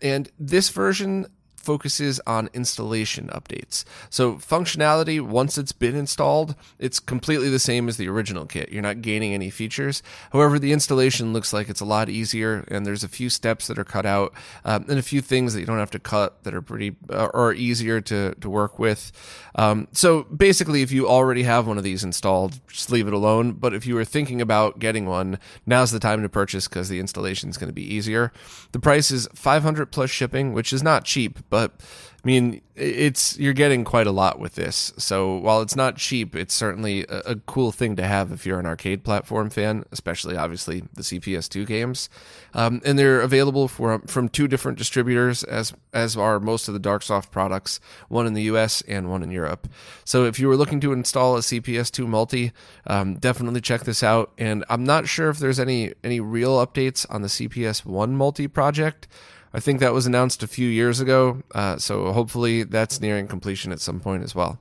And 0.00 0.30
this 0.38 0.70
version 0.70 1.26
focuses 1.58 2.20
on 2.26 2.48
installation 2.54 3.28
updates. 3.28 3.84
So, 4.10 4.34
functionality, 4.34 5.20
once 5.20 5.58
it's 5.58 5.72
been 5.72 5.94
installed, 5.94 6.54
it's 6.78 7.00
completely 7.00 7.50
the 7.50 7.58
same 7.58 7.88
as 7.88 7.96
the 7.96 8.08
original 8.08 8.46
kit. 8.46 8.70
You're 8.70 8.82
not 8.82 9.02
gaining 9.02 9.34
any 9.34 9.50
features. 9.50 10.02
However, 10.32 10.58
the 10.58 10.72
installation 10.72 11.32
looks 11.32 11.52
like 11.52 11.68
it's 11.68 11.80
a 11.80 11.84
lot 11.84 12.08
easier, 12.08 12.64
and 12.68 12.86
there's 12.86 13.04
a 13.04 13.08
few 13.08 13.28
steps 13.28 13.66
that 13.66 13.78
are 13.78 13.84
cut 13.84 14.06
out, 14.06 14.32
um, 14.64 14.86
and 14.88 14.98
a 14.98 15.02
few 15.02 15.20
things 15.20 15.52
that 15.52 15.60
you 15.60 15.66
don't 15.66 15.78
have 15.78 15.90
to 15.90 15.98
cut 15.98 16.42
that 16.44 16.54
are 16.54 16.62
pretty 16.62 16.96
uh, 17.10 17.26
or 17.34 17.52
easier 17.52 18.00
to, 18.00 18.34
to 18.36 18.48
work 18.48 18.78
with. 18.78 19.12
Um, 19.56 19.88
so, 19.92 20.22
basically, 20.24 20.82
if 20.82 20.92
you 20.92 21.08
already 21.08 21.42
have 21.42 21.66
one 21.66 21.78
of 21.78 21.84
these 21.84 22.04
installed, 22.04 22.60
just 22.68 22.90
leave 22.90 23.08
it 23.08 23.12
alone. 23.12 23.52
But 23.52 23.74
if 23.74 23.86
you 23.86 23.94
were 23.94 24.04
thinking 24.04 24.40
about 24.40 24.78
getting 24.78 25.06
one, 25.06 25.38
now's 25.66 25.90
the 25.90 26.00
time 26.00 26.22
to 26.22 26.28
purchase 26.28 26.68
because 26.68 26.88
the 26.88 27.00
installation 27.00 27.50
is 27.50 27.58
going 27.58 27.68
to 27.68 27.74
be 27.74 27.94
easier. 27.94 28.32
The 28.72 28.78
price 28.78 29.10
is 29.10 29.28
500 29.34 29.90
plus 29.90 30.10
shipping, 30.10 30.52
which 30.52 30.72
is 30.72 30.82
not 30.82 31.04
cheap, 31.04 31.38
but 31.50 31.72
I 32.24 32.26
mean, 32.26 32.62
it's 32.74 33.38
you're 33.38 33.52
getting 33.52 33.84
quite 33.84 34.08
a 34.08 34.10
lot 34.10 34.40
with 34.40 34.56
this. 34.56 34.92
So 34.98 35.36
while 35.36 35.62
it's 35.62 35.76
not 35.76 35.96
cheap, 35.96 36.34
it's 36.34 36.52
certainly 36.52 37.04
a, 37.08 37.18
a, 37.20 37.36
cool 37.36 37.70
thing 37.70 37.94
to 37.94 38.04
have 38.04 38.32
if 38.32 38.44
you're 38.44 38.58
an 38.58 38.66
arcade 38.66 39.04
platform 39.04 39.50
fan, 39.50 39.84
especially 39.92 40.36
obviously 40.36 40.82
the 40.94 41.02
CPS2 41.02 41.64
games. 41.64 42.10
Um, 42.54 42.80
and 42.84 42.98
they're 42.98 43.20
available 43.20 43.68
for 43.68 44.00
from 44.08 44.28
two 44.28 44.48
different 44.48 44.78
distributors, 44.78 45.44
as 45.44 45.72
as 45.92 46.16
are 46.16 46.40
most 46.40 46.66
of 46.66 46.74
the 46.74 46.80
DarkSoft 46.80 47.30
products, 47.30 47.78
one 48.08 48.26
in 48.26 48.34
the 48.34 48.42
U.S. 48.42 48.82
and 48.88 49.08
one 49.08 49.22
in 49.22 49.30
Europe. 49.30 49.68
So 50.04 50.24
if 50.24 50.40
you 50.40 50.48
were 50.48 50.56
looking 50.56 50.80
to 50.80 50.92
install 50.92 51.36
a 51.36 51.40
CPS2 51.40 52.04
multi, 52.08 52.50
um, 52.88 53.14
definitely 53.14 53.60
check 53.60 53.82
this 53.82 54.02
out. 54.02 54.32
And 54.38 54.64
I'm 54.68 54.82
not 54.82 55.06
sure 55.06 55.30
if 55.30 55.38
there's 55.38 55.60
any 55.60 55.94
any 56.02 56.18
real 56.18 56.64
updates 56.66 57.06
on 57.08 57.22
the 57.22 57.28
CPS1 57.28 58.10
multi 58.10 58.48
project. 58.48 59.06
I 59.52 59.60
think 59.60 59.80
that 59.80 59.94
was 59.94 60.06
announced 60.06 60.42
a 60.42 60.48
few 60.48 60.68
years 60.68 61.00
ago, 61.00 61.42
uh, 61.54 61.78
so 61.78 62.12
hopefully 62.12 62.62
that's 62.62 63.00
nearing 63.00 63.26
completion 63.26 63.72
at 63.72 63.80
some 63.80 64.00
point 64.00 64.22
as 64.22 64.34
well. 64.34 64.58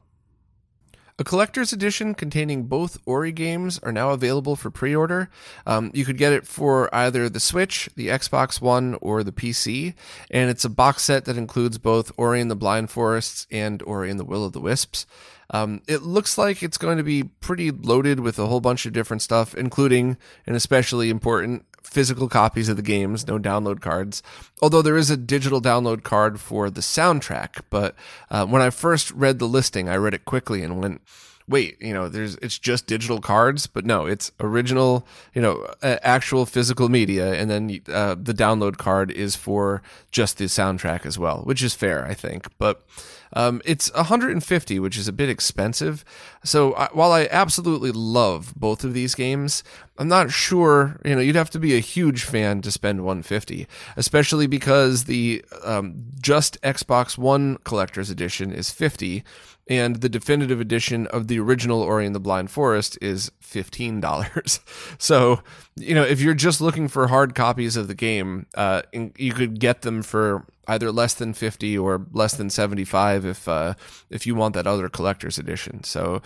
A 1.19 1.23
collector's 1.23 1.73
edition 1.73 2.13
containing 2.13 2.65
both 2.65 2.99
Ori 3.07 3.31
games 3.31 3.79
are 3.79 3.91
now 3.91 4.11
available 4.11 4.55
for 4.55 4.69
pre 4.69 4.95
order. 4.95 5.31
Um, 5.65 5.89
you 5.95 6.05
could 6.05 6.19
get 6.19 6.31
it 6.31 6.45
for 6.45 6.93
either 6.93 7.27
the 7.27 7.39
Switch, 7.39 7.89
the 7.95 8.09
Xbox 8.09 8.61
One, 8.61 8.95
or 9.01 9.23
the 9.23 9.31
PC. 9.31 9.95
And 10.29 10.51
it's 10.51 10.63
a 10.63 10.69
box 10.69 11.03
set 11.03 11.25
that 11.25 11.35
includes 11.35 11.79
both 11.79 12.11
Ori 12.17 12.39
and 12.39 12.51
the 12.51 12.55
Blind 12.55 12.91
Forests 12.91 13.47
and 13.49 13.81
Ori 13.81 14.11
and 14.11 14.19
the 14.19 14.25
Will 14.25 14.45
of 14.45 14.53
the 14.53 14.61
Wisps. 14.61 15.07
Um, 15.49 15.81
it 15.87 16.03
looks 16.03 16.37
like 16.37 16.61
it's 16.61 16.77
going 16.77 16.97
to 16.97 17.03
be 17.03 17.23
pretty 17.23 17.71
loaded 17.71 18.19
with 18.19 18.37
a 18.37 18.45
whole 18.45 18.59
bunch 18.59 18.85
of 18.85 18.93
different 18.93 19.23
stuff, 19.23 19.55
including, 19.55 20.17
and 20.45 20.55
especially 20.55 21.09
important, 21.09 21.65
physical 21.89 22.27
copies 22.27 22.69
of 22.69 22.75
the 22.75 22.81
games, 22.81 23.27
no 23.27 23.39
download 23.39 23.81
cards. 23.81 24.21
Although 24.61 24.81
there 24.81 24.97
is 24.97 25.09
a 25.09 25.17
digital 25.17 25.61
download 25.61 26.03
card 26.03 26.39
for 26.39 26.69
the 26.69 26.81
soundtrack. 26.81 27.61
But 27.69 27.95
uh, 28.29 28.45
when 28.45 28.61
I 28.61 28.69
first 28.69 29.11
read 29.11 29.39
the 29.39 29.47
listing, 29.47 29.89
I 29.89 29.95
read 29.95 30.13
it 30.13 30.25
quickly 30.25 30.63
and 30.63 30.79
went, 30.79 31.01
wait, 31.47 31.81
you 31.81 31.93
know, 31.93 32.09
there's 32.09 32.35
it's 32.35 32.59
just 32.59 32.87
digital 32.87 33.21
cards, 33.21 33.67
but 33.67 33.85
no, 33.85 34.05
it's 34.05 34.31
original, 34.39 35.07
you 35.33 35.41
know, 35.41 35.65
actual 35.81 36.45
physical 36.45 36.89
media, 36.89 37.33
and 37.33 37.49
then 37.49 37.79
uh, 37.87 38.15
the 38.21 38.33
download 38.33 38.77
card 38.77 39.11
is 39.11 39.35
for 39.35 39.81
just 40.11 40.37
the 40.37 40.45
soundtrack 40.45 41.05
as 41.05 41.17
well, 41.17 41.41
which 41.43 41.63
is 41.63 41.73
fair, 41.73 42.05
I 42.05 42.13
think. 42.13 42.47
But 42.57 42.85
um, 43.33 43.61
it's 43.65 43.93
150, 43.93 44.79
which 44.79 44.97
is 44.97 45.07
a 45.07 45.13
bit 45.13 45.29
expensive. 45.29 46.05
So 46.43 46.73
I, 46.73 46.89
while 46.93 47.11
I 47.11 47.27
absolutely 47.31 47.91
love 47.91 48.53
both 48.55 48.83
of 48.83 48.93
these 48.93 49.15
games, 49.15 49.63
I'm 49.97 50.07
not 50.07 50.31
sure. 50.31 50.99
You 51.03 51.15
know, 51.15 51.21
you'd 51.21 51.35
have 51.35 51.49
to 51.51 51.59
be 51.59 51.75
a 51.75 51.79
huge 51.79 52.23
fan 52.23 52.61
to 52.61 52.71
spend 52.71 53.03
150, 53.03 53.67
especially 53.95 54.47
because 54.47 55.05
the 55.05 55.43
um, 55.63 56.05
just 56.19 56.61
Xbox 56.61 57.17
One 57.17 57.57
collector's 57.63 58.09
edition 58.09 58.51
is 58.51 58.71
50, 58.71 59.23
and 59.69 59.97
the 59.97 60.09
definitive 60.09 60.61
edition 60.61 61.07
of 61.07 61.27
the 61.27 61.39
original 61.39 61.81
Ori 61.81 62.05
and 62.05 62.15
the 62.15 62.19
Blind 62.19 62.49
Forest 62.51 62.97
is 63.01 63.31
$15. 63.43 64.59
so, 64.97 65.41
you 65.75 65.93
know, 65.93 66.03
if 66.03 66.21
you're 66.21 66.33
just 66.33 66.61
looking 66.61 66.87
for 66.87 67.07
hard 67.07 67.35
copies 67.35 67.75
of 67.75 67.87
the 67.87 67.95
game, 67.95 68.47
uh, 68.55 68.83
you 69.17 69.33
could 69.33 69.59
get 69.59 69.81
them 69.81 70.03
for 70.03 70.45
either 70.67 70.91
less 70.91 71.13
than 71.13 71.33
50 71.33 71.77
or 71.77 72.05
less 72.11 72.35
than 72.35 72.49
75 72.49 73.25
if 73.25 73.47
uh, 73.47 73.73
if 74.09 74.27
you 74.27 74.35
want 74.35 74.53
that 74.55 74.67
other 74.67 74.89
collector's 74.89 75.37
edition. 75.37 75.83
So 75.83 76.21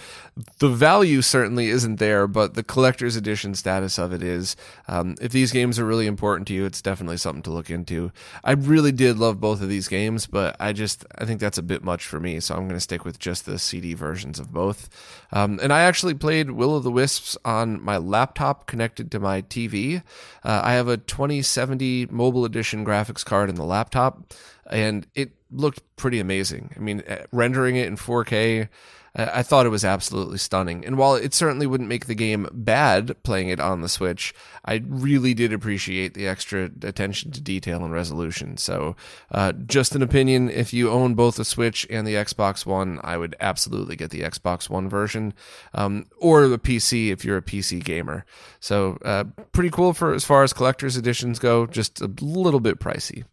the 0.60 0.70
value 0.70 1.22
certainly 1.22 1.70
isn't 1.70 1.98
there, 1.98 2.28
but 2.28 2.56
the 2.56 2.64
collector's 2.64 3.16
edition 3.16 3.56
status 3.56 3.98
of 3.98 4.14
it 4.14 4.24
is. 4.24 4.56
Um, 4.88 5.16
if 5.22 5.32
these 5.32 5.52
games 5.52 5.80
are 5.80 5.86
really 5.86 6.08
important 6.08 6.48
to 6.48 6.54
you, 6.54 6.66
it's 6.66 6.82
definitely 6.82 7.18
something 7.18 7.44
to 7.44 7.52
look 7.52 7.70
into. 7.70 8.12
I 8.44 8.54
really 8.54 8.92
did 8.92 9.18
love 9.18 9.40
both 9.40 9.62
of 9.62 9.70
these 9.70 9.88
games, 9.88 10.28
but 10.28 10.56
I 10.60 10.74
just 10.74 11.06
I 11.18 11.26
think 11.26 11.40
that's 11.40 11.58
a 11.58 11.64
bit 11.64 11.84
much 11.84 12.06
for 12.06 12.20
me, 12.20 12.40
so 12.40 12.56
I'm 12.56 12.68
going 12.68 12.76
to 12.76 12.80
stick 12.80 13.06
with 13.06 13.20
just 13.20 13.46
the 13.46 13.60
CD 13.60 13.94
versions 13.94 14.40
of 14.40 14.52
both. 14.52 14.90
Um, 15.32 15.60
and 15.62 15.72
I 15.72 15.82
actually 15.82 16.14
played 16.14 16.52
Will 16.52 16.76
of 16.76 16.84
the 16.84 16.92
Wisps 16.92 17.38
on 17.46 17.82
my 17.82 17.98
laptop 17.98 18.68
connected 18.68 19.12
to 19.12 19.20
my 19.20 19.42
TV. 19.44 20.04
Uh, 20.44 20.62
I 20.64 20.74
have 20.74 20.88
a 20.88 20.98
2070 20.98 22.08
mobile 22.08 22.46
edition 22.46 22.86
graphics 22.86 23.24
card 23.24 23.50
in 23.50 23.56
the 23.56 23.64
laptop 23.64 24.31
and 24.70 25.08
it 25.16 25.32
looked 25.52 25.82
pretty 25.96 26.20
amazing. 26.20 26.74
I 26.76 26.80
mean, 26.80 27.04
uh, 27.08 27.26
rendering 27.32 27.76
it 27.76 27.88
in 27.88 27.98
4K, 27.98 28.70
I 29.14 29.44
thought 29.44 29.66
it 29.66 29.70
was 29.70 29.84
absolutely 29.84 30.38
stunning. 30.38 30.86
And 30.86 30.98
while 30.98 31.16
it 31.16 31.34
certainly 31.34 31.68
wouldn't 31.68 31.90
make 31.90 32.06
the 32.06 32.16
game 32.16 32.48
bad 32.54 33.22
playing 33.24 33.50
it 33.50 33.60
on 33.60 33.82
the 33.82 33.90
Switch, 33.90 34.34
I 34.64 34.82
really 34.88 35.34
did 35.34 35.52
appreciate 35.52 36.14
the 36.14 36.30
extra 36.30 36.72
attention 36.82 37.32
to 37.32 37.42
detail 37.42 37.84
and 37.84 37.92
resolution. 37.92 38.56
So, 38.56 38.96
uh, 39.30 39.52
just 39.52 39.96
an 39.96 40.02
opinion 40.02 40.50
if 40.50 40.72
you 40.72 40.90
own 40.90 41.16
both 41.16 41.36
the 41.36 41.44
Switch 41.44 41.86
and 41.90 42.08
the 42.08 42.14
Xbox 42.14 42.66
One, 42.66 43.02
I 43.04 43.18
would 43.18 43.36
absolutely 43.42 43.98
get 43.98 44.12
the 44.12 44.22
Xbox 44.22 44.70
One 44.70 44.88
version, 44.88 45.34
um, 45.74 46.06
or 46.18 46.48
the 46.48 46.60
PC 46.60 47.12
if 47.12 47.26
you're 47.26 47.38
a 47.38 47.42
PC 47.42 47.84
gamer. 47.84 48.26
So, 48.62 48.98
uh, 49.04 49.26
pretty 49.52 49.72
cool 49.72 49.92
for 49.92 50.14
as 50.14 50.24
far 50.24 50.44
as 50.44 50.54
collector's 50.54 50.96
editions 50.96 51.38
go, 51.38 51.66
just 51.66 52.00
a 52.00 52.10
little 52.22 52.62
bit 52.62 52.80
pricey. 52.80 53.26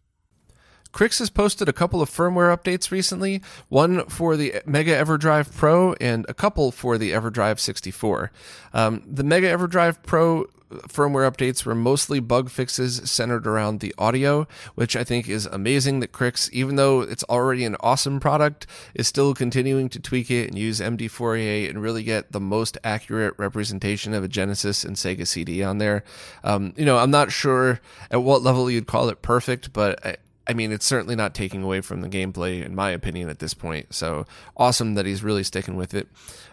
Krikzz 0.93 1.19
has 1.19 1.29
posted 1.29 1.69
a 1.69 1.73
couple 1.73 2.01
of 2.01 2.09
firmware 2.09 2.55
updates 2.55 2.91
recently, 2.91 3.41
one 3.69 4.05
for 4.05 4.35
the 4.35 4.61
Mega 4.65 4.95
EverDrive 4.95 5.55
Pro 5.55 5.93
and 5.93 6.25
a 6.27 6.33
couple 6.33 6.71
for 6.71 6.97
the 6.97 7.11
EverDrive 7.11 7.59
64. 7.59 8.31
Um, 8.73 9.03
the 9.05 9.23
Mega 9.23 9.47
EverDrive 9.55 10.03
Pro 10.03 10.47
firmware 10.69 11.29
updates 11.29 11.65
were 11.65 11.75
mostly 11.75 12.19
bug 12.19 12.49
fixes 12.49 13.09
centered 13.09 13.47
around 13.47 13.79
the 13.79 13.93
audio, 13.97 14.47
which 14.75 14.95
I 14.95 15.03
think 15.03 15.27
is 15.27 15.45
amazing 15.47 15.99
that 15.99 16.11
Krikzz, 16.11 16.49
even 16.51 16.75
though 16.75 17.01
it's 17.01 17.23
already 17.23 17.65
an 17.65 17.75
awesome 17.79 18.19
product, 18.19 18.67
is 18.93 19.07
still 19.07 19.33
continuing 19.33 19.89
to 19.89 19.99
tweak 19.99 20.29
it 20.29 20.49
and 20.49 20.57
use 20.57 20.79
MD4A 20.79 21.69
and 21.69 21.81
really 21.81 22.03
get 22.03 22.31
the 22.31 22.39
most 22.39 22.77
accurate 22.83 23.33
representation 23.37 24.13
of 24.13 24.23
a 24.23 24.27
Genesis 24.27 24.83
and 24.83 24.95
Sega 24.95 25.25
CD 25.25 25.63
on 25.63 25.79
there. 25.79 26.03
Um, 26.43 26.73
you 26.77 26.85
know, 26.85 26.97
I'm 26.97 27.11
not 27.11 27.31
sure 27.31 27.79
at 28.11 28.21
what 28.21 28.43
level 28.43 28.69
you'd 28.69 28.87
call 28.87 29.09
it 29.09 29.21
perfect, 29.21 29.73
but 29.73 30.05
I, 30.05 30.17
I 30.49 30.53
mean, 30.53 30.71
it's 30.71 30.85
certainly 30.85 31.15
not 31.15 31.35
taking 31.35 31.61
away 31.61 31.79
from 31.81 32.01
the 32.01 32.09
gameplay, 32.09 32.65
in 32.65 32.73
my 32.73 32.89
opinion, 32.89 33.29
at 33.29 33.37
this 33.37 33.53
point. 33.53 33.93
So 33.93 34.25
awesome 34.57 34.95
that 34.95 35.05
he's 35.05 35.23
really 35.23 35.43
sticking 35.43 35.75
with 35.75 35.93
it. 35.93 36.07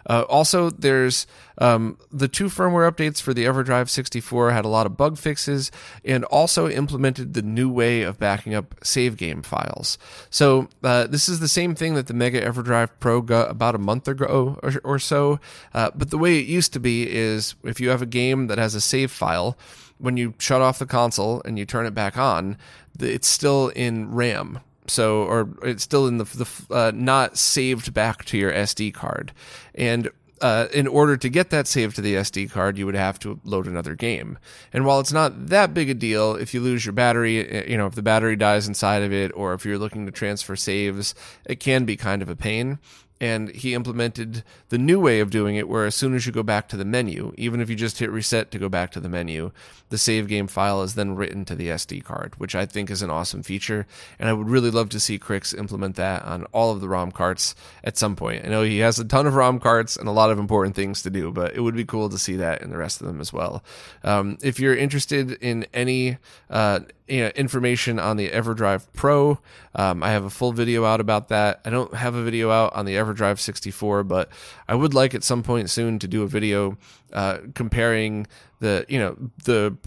Uh, 0.07 0.21
also, 0.29 0.69
there's 0.69 1.25
um, 1.57 1.97
the 2.11 2.27
two 2.27 2.45
firmware 2.45 2.89
updates 2.89 3.19
for 3.19 3.33
the 3.33 3.45
EverDrive 3.45 3.89
64 3.89 4.51
had 4.51 4.65
a 4.65 4.67
lot 4.67 4.85
of 4.85 4.97
bug 4.97 5.17
fixes 5.17 5.71
and 6.05 6.23
also 6.25 6.69
implemented 6.69 7.33
the 7.33 7.41
new 7.41 7.71
way 7.71 8.03
of 8.03 8.19
backing 8.19 8.53
up 8.53 8.75
save 8.83 9.17
game 9.17 9.41
files. 9.41 9.97
So 10.29 10.69
uh, 10.83 11.07
this 11.07 11.27
is 11.27 11.39
the 11.39 11.47
same 11.47 11.73
thing 11.73 11.95
that 11.95 12.05
the 12.05 12.13
Mega 12.13 12.39
EverDrive 12.39 12.91
Pro 12.99 13.21
got 13.21 13.49
about 13.49 13.73
a 13.73 13.79
month 13.79 14.07
ago 14.07 14.59
or, 14.61 14.73
or 14.83 14.99
so. 14.99 15.39
Uh, 15.73 15.89
but 15.95 16.11
the 16.11 16.19
way 16.19 16.37
it 16.37 16.45
used 16.45 16.71
to 16.73 16.79
be 16.79 17.09
is 17.09 17.55
if 17.63 17.79
you 17.79 17.89
have 17.89 18.03
a 18.03 18.05
game 18.05 18.45
that 18.45 18.59
has 18.59 18.75
a 18.75 18.81
save 18.81 19.09
file, 19.09 19.57
when 19.99 20.17
you 20.17 20.33
shut 20.39 20.61
off 20.61 20.79
the 20.79 20.85
console 20.85 21.41
and 21.45 21.57
you 21.57 21.65
turn 21.65 21.85
it 21.85 21.93
back 21.93 22.17
on, 22.17 22.57
it's 22.99 23.27
still 23.27 23.69
in 23.69 24.13
RAM. 24.13 24.59
So 24.87 25.23
or 25.23 25.49
it's 25.63 25.83
still 25.83 26.07
in 26.07 26.17
the, 26.17 26.23
the 26.23 26.73
uh, 26.73 26.91
not 26.95 27.37
saved 27.37 27.93
back 27.93 28.23
to 28.25 28.37
your 28.37 28.51
SD 28.51 28.93
card, 28.93 29.33
and 29.75 30.09
uh, 30.41 30.67
in 30.73 30.87
order 30.87 31.17
to 31.17 31.29
get 31.29 31.49
that 31.49 31.67
saved 31.67 31.95
to 31.95 32.01
the 32.01 32.15
SD 32.15 32.51
card, 32.51 32.77
you 32.77 32.85
would 32.85 32.95
have 32.95 33.19
to 33.19 33.39
load 33.43 33.67
another 33.67 33.95
game. 33.95 34.37
And 34.71 34.85
while 34.85 34.99
it's 34.99 35.11
not 35.11 35.47
that 35.47 35.73
big 35.73 35.89
a 35.89 35.93
deal, 35.93 36.35
if 36.35 36.53
you 36.53 36.61
lose 36.61 36.85
your 36.85 36.93
battery, 36.93 37.47
eh, 37.47 37.65
you 37.67 37.77
know, 37.77 37.87
if 37.87 37.95
the 37.95 38.01
battery 38.01 38.35
dies 38.35 38.67
inside 38.67 39.01
of 39.01 39.11
it, 39.11 39.31
or 39.35 39.53
if 39.53 39.65
you're 39.65 39.79
looking 39.79 40.05
to 40.05 40.11
transfer 40.11 40.55
saves, 40.55 41.15
it 41.45 41.59
can 41.59 41.85
be 41.85 41.97
kind 41.97 42.21
of 42.21 42.29
a 42.29 42.35
pain 42.35 42.79
and 43.19 43.49
he 43.49 43.73
implemented 43.73 44.43
the 44.69 44.77
new 44.77 44.99
way 44.99 45.19
of 45.19 45.29
doing 45.29 45.55
it 45.55 45.67
where 45.67 45.85
as 45.85 45.95
soon 45.95 46.13
as 46.13 46.25
you 46.25 46.31
go 46.31 46.43
back 46.43 46.67
to 46.67 46.77
the 46.77 46.85
menu 46.85 47.33
even 47.37 47.59
if 47.59 47.69
you 47.69 47.75
just 47.75 47.99
hit 47.99 48.11
reset 48.11 48.51
to 48.51 48.59
go 48.59 48.69
back 48.69 48.91
to 48.91 48.99
the 48.99 49.09
menu 49.09 49.51
the 49.89 49.97
save 49.97 50.27
game 50.27 50.47
file 50.47 50.81
is 50.81 50.95
then 50.95 51.15
written 51.15 51.45
to 51.45 51.55
the 51.55 51.67
sd 51.69 52.03
card 52.03 52.33
which 52.37 52.55
i 52.55 52.65
think 52.65 52.89
is 52.89 53.01
an 53.01 53.09
awesome 53.09 53.43
feature. 53.43 53.85
And 54.19 54.29
i 54.29 54.33
would 54.33 54.49
really 54.49 54.71
love 54.71 54.89
to 54.89 54.99
see 54.99 55.19
Krikzz 55.19 55.57
implement 55.57 55.95
that 55.95 56.23
on 56.23 56.45
all 56.45 56.71
of 56.71 56.81
the 56.81 56.89
rom 56.89 57.11
carts 57.11 57.55
at 57.83 57.97
some 57.97 58.15
point. 58.15 58.45
I 58.45 58.49
know 58.49 58.63
he 58.63 58.79
has 58.79 58.99
a 58.99 59.05
ton 59.05 59.27
of 59.27 59.35
rom 59.35 59.59
carts 59.59 59.95
and 59.95 60.07
a 60.07 60.11
lot 60.11 60.31
of 60.31 60.39
important 60.39 60.75
things 60.75 61.01
to 61.03 61.09
do 61.09 61.31
but 61.31 61.55
it 61.55 61.61
would 61.61 61.75
be 61.75 61.85
cool 61.85 62.09
to 62.09 62.17
see 62.17 62.35
that 62.37 62.61
in 62.61 62.69
the 62.69 62.77
rest 62.77 63.01
of 63.01 63.07
them 63.07 63.19
as 63.19 63.33
well. 63.33 63.63
Um, 64.03 64.37
if 64.41 64.59
you're 64.59 64.75
interested 64.75 65.31
in 65.31 65.65
any 65.73 66.17
uh, 66.49 66.81
you 67.07 67.21
know, 67.21 67.27
information 67.29 67.99
on 67.99 68.17
the 68.17 68.29
EverDrive 68.29 68.87
Pro. 68.93 69.39
Um, 69.75 70.03
I 70.03 70.11
have 70.11 70.25
a 70.25 70.29
full 70.29 70.51
video 70.51 70.85
out 70.85 70.99
about 70.99 71.29
that. 71.29 71.61
I 71.65 71.69
don't 71.69 71.93
have 71.93 72.15
a 72.15 72.23
video 72.23 72.51
out 72.51 72.73
on 72.75 72.85
the 72.85 72.95
EverDrive 72.95 73.39
64, 73.39 74.03
but 74.03 74.29
I 74.67 74.75
would 74.75 74.93
like 74.93 75.15
at 75.15 75.23
some 75.23 75.43
point 75.43 75.69
soon 75.69 75.99
to 75.99 76.07
do 76.07 76.23
a 76.23 76.27
video 76.27 76.77
uh, 77.13 77.39
comparing 77.53 78.27
the 78.59 78.85
you 78.89 78.99
know 78.99 79.15
the 79.43 79.77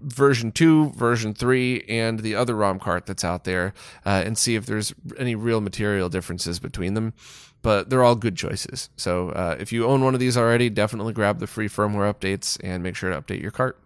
version 0.00 0.52
2 0.52 0.90
version 0.90 1.32
3 1.32 1.84
and 1.88 2.20
the 2.20 2.34
other 2.34 2.54
rom 2.54 2.78
cart 2.78 3.06
that's 3.06 3.24
out 3.24 3.44
there 3.44 3.72
uh, 4.04 4.22
and 4.24 4.36
see 4.36 4.54
if 4.54 4.66
there's 4.66 4.94
any 5.18 5.34
real 5.34 5.60
material 5.60 6.08
differences 6.08 6.58
between 6.58 6.94
them 6.94 7.14
but 7.62 7.88
they're 7.88 8.04
all 8.04 8.14
good 8.14 8.36
choices 8.36 8.90
so 8.96 9.30
uh, 9.30 9.56
if 9.58 9.72
you 9.72 9.86
own 9.86 10.04
one 10.04 10.12
of 10.12 10.20
these 10.20 10.36
already 10.36 10.68
definitely 10.68 11.12
grab 11.12 11.38
the 11.38 11.46
free 11.46 11.68
firmware 11.68 12.12
updates 12.12 12.58
and 12.62 12.82
make 12.82 12.94
sure 12.94 13.10
to 13.10 13.20
update 13.20 13.40
your 13.40 13.50
cart 13.50 13.78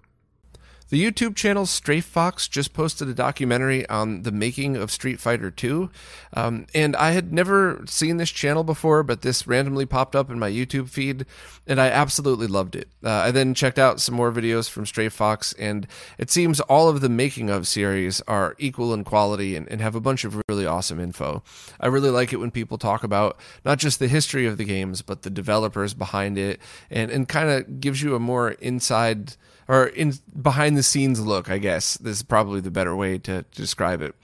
the 0.91 1.03
YouTube 1.05 1.37
channel 1.37 1.67
Strafe 1.67 2.05
Fox 2.05 2.49
just 2.49 2.73
posted 2.73 3.09
a 3.09 3.15
documentary 3.15 3.89
on 3.89 4.23
the 4.23 4.33
making 4.33 4.77
of 4.77 4.91
Street 4.91 5.21
Fighter 5.21 5.53
II. 5.63 5.91
Um, 6.33 6.67
and 6.75 6.97
I 6.97 7.11
had 7.11 7.33
never 7.33 7.85
seen 7.87 8.17
this 8.17 8.31
channel 8.31 8.65
before, 8.65 9.03
but 9.03 9.23
this 9.23 9.47
randomly 9.47 9.85
popped 9.85 10.17
up 10.17 10.31
in 10.31 10.39
my 10.39 10.51
YouTube 10.51 10.89
feed, 10.89 11.27
and 11.67 11.81
I 11.81 11.89
absolutely 11.89 12.47
loved 12.47 12.75
it. 12.75 12.89
Uh, 13.05 13.11
I 13.11 13.31
then 13.31 13.55
checked 13.55 13.79
out 13.79 14.01
some 14.01 14.15
more 14.15 14.33
videos 14.33 14.69
from 14.71 14.87
Strafe 14.87 15.13
Fox, 15.13 15.53
and 15.55 15.87
it 16.17 16.31
seems 16.31 16.61
all 16.61 16.89
of 16.89 17.01
the 17.01 17.09
making 17.09 17.51
of 17.51 17.69
series 17.69 18.23
are 18.23 18.55
equal 18.59 18.95
in 18.95 19.05
quality 19.05 19.57
and, 19.57 19.69
and 19.69 19.81
have 19.81 19.95
a 19.95 20.01
bunch 20.01 20.25
of 20.25 20.41
really 20.49 20.67
awesome 20.67 21.01
info. 21.01 21.43
I 21.81 21.89
really 21.89 22.11
like 22.11 22.33
it 22.33 22.37
when 22.37 22.51
people 22.51 22.79
talk 22.79 23.05
about 23.05 23.39
not 23.65 23.79
just 23.79 23.99
the 23.99 24.09
history 24.09 24.47
of 24.47 24.57
the 24.57 24.65
games, 24.65 25.03
but 25.03 25.23
the 25.23 25.31
developers 25.31 25.93
behind 25.93 26.39
it, 26.39 26.61
and, 26.91 27.11
and 27.11 27.29
kind 27.29 27.51
of 27.51 27.81
gives 27.81 28.03
you 28.03 28.15
a 28.15 28.21
more 28.21 28.53
inside 28.53 29.35
or 29.69 29.87
in 29.87 30.15
behind 30.41 30.77
the 30.77 30.83
scenes 30.83 31.21
look, 31.21 31.51
I 31.51 31.59
guess. 31.59 31.99
This 31.99 32.17
is 32.17 32.23
probably 32.23 32.61
the 32.61 32.71
better 32.71 32.97
way 32.97 33.19
to, 33.19 33.43
to 33.43 33.61
describe 33.61 34.01
it. 34.01 34.15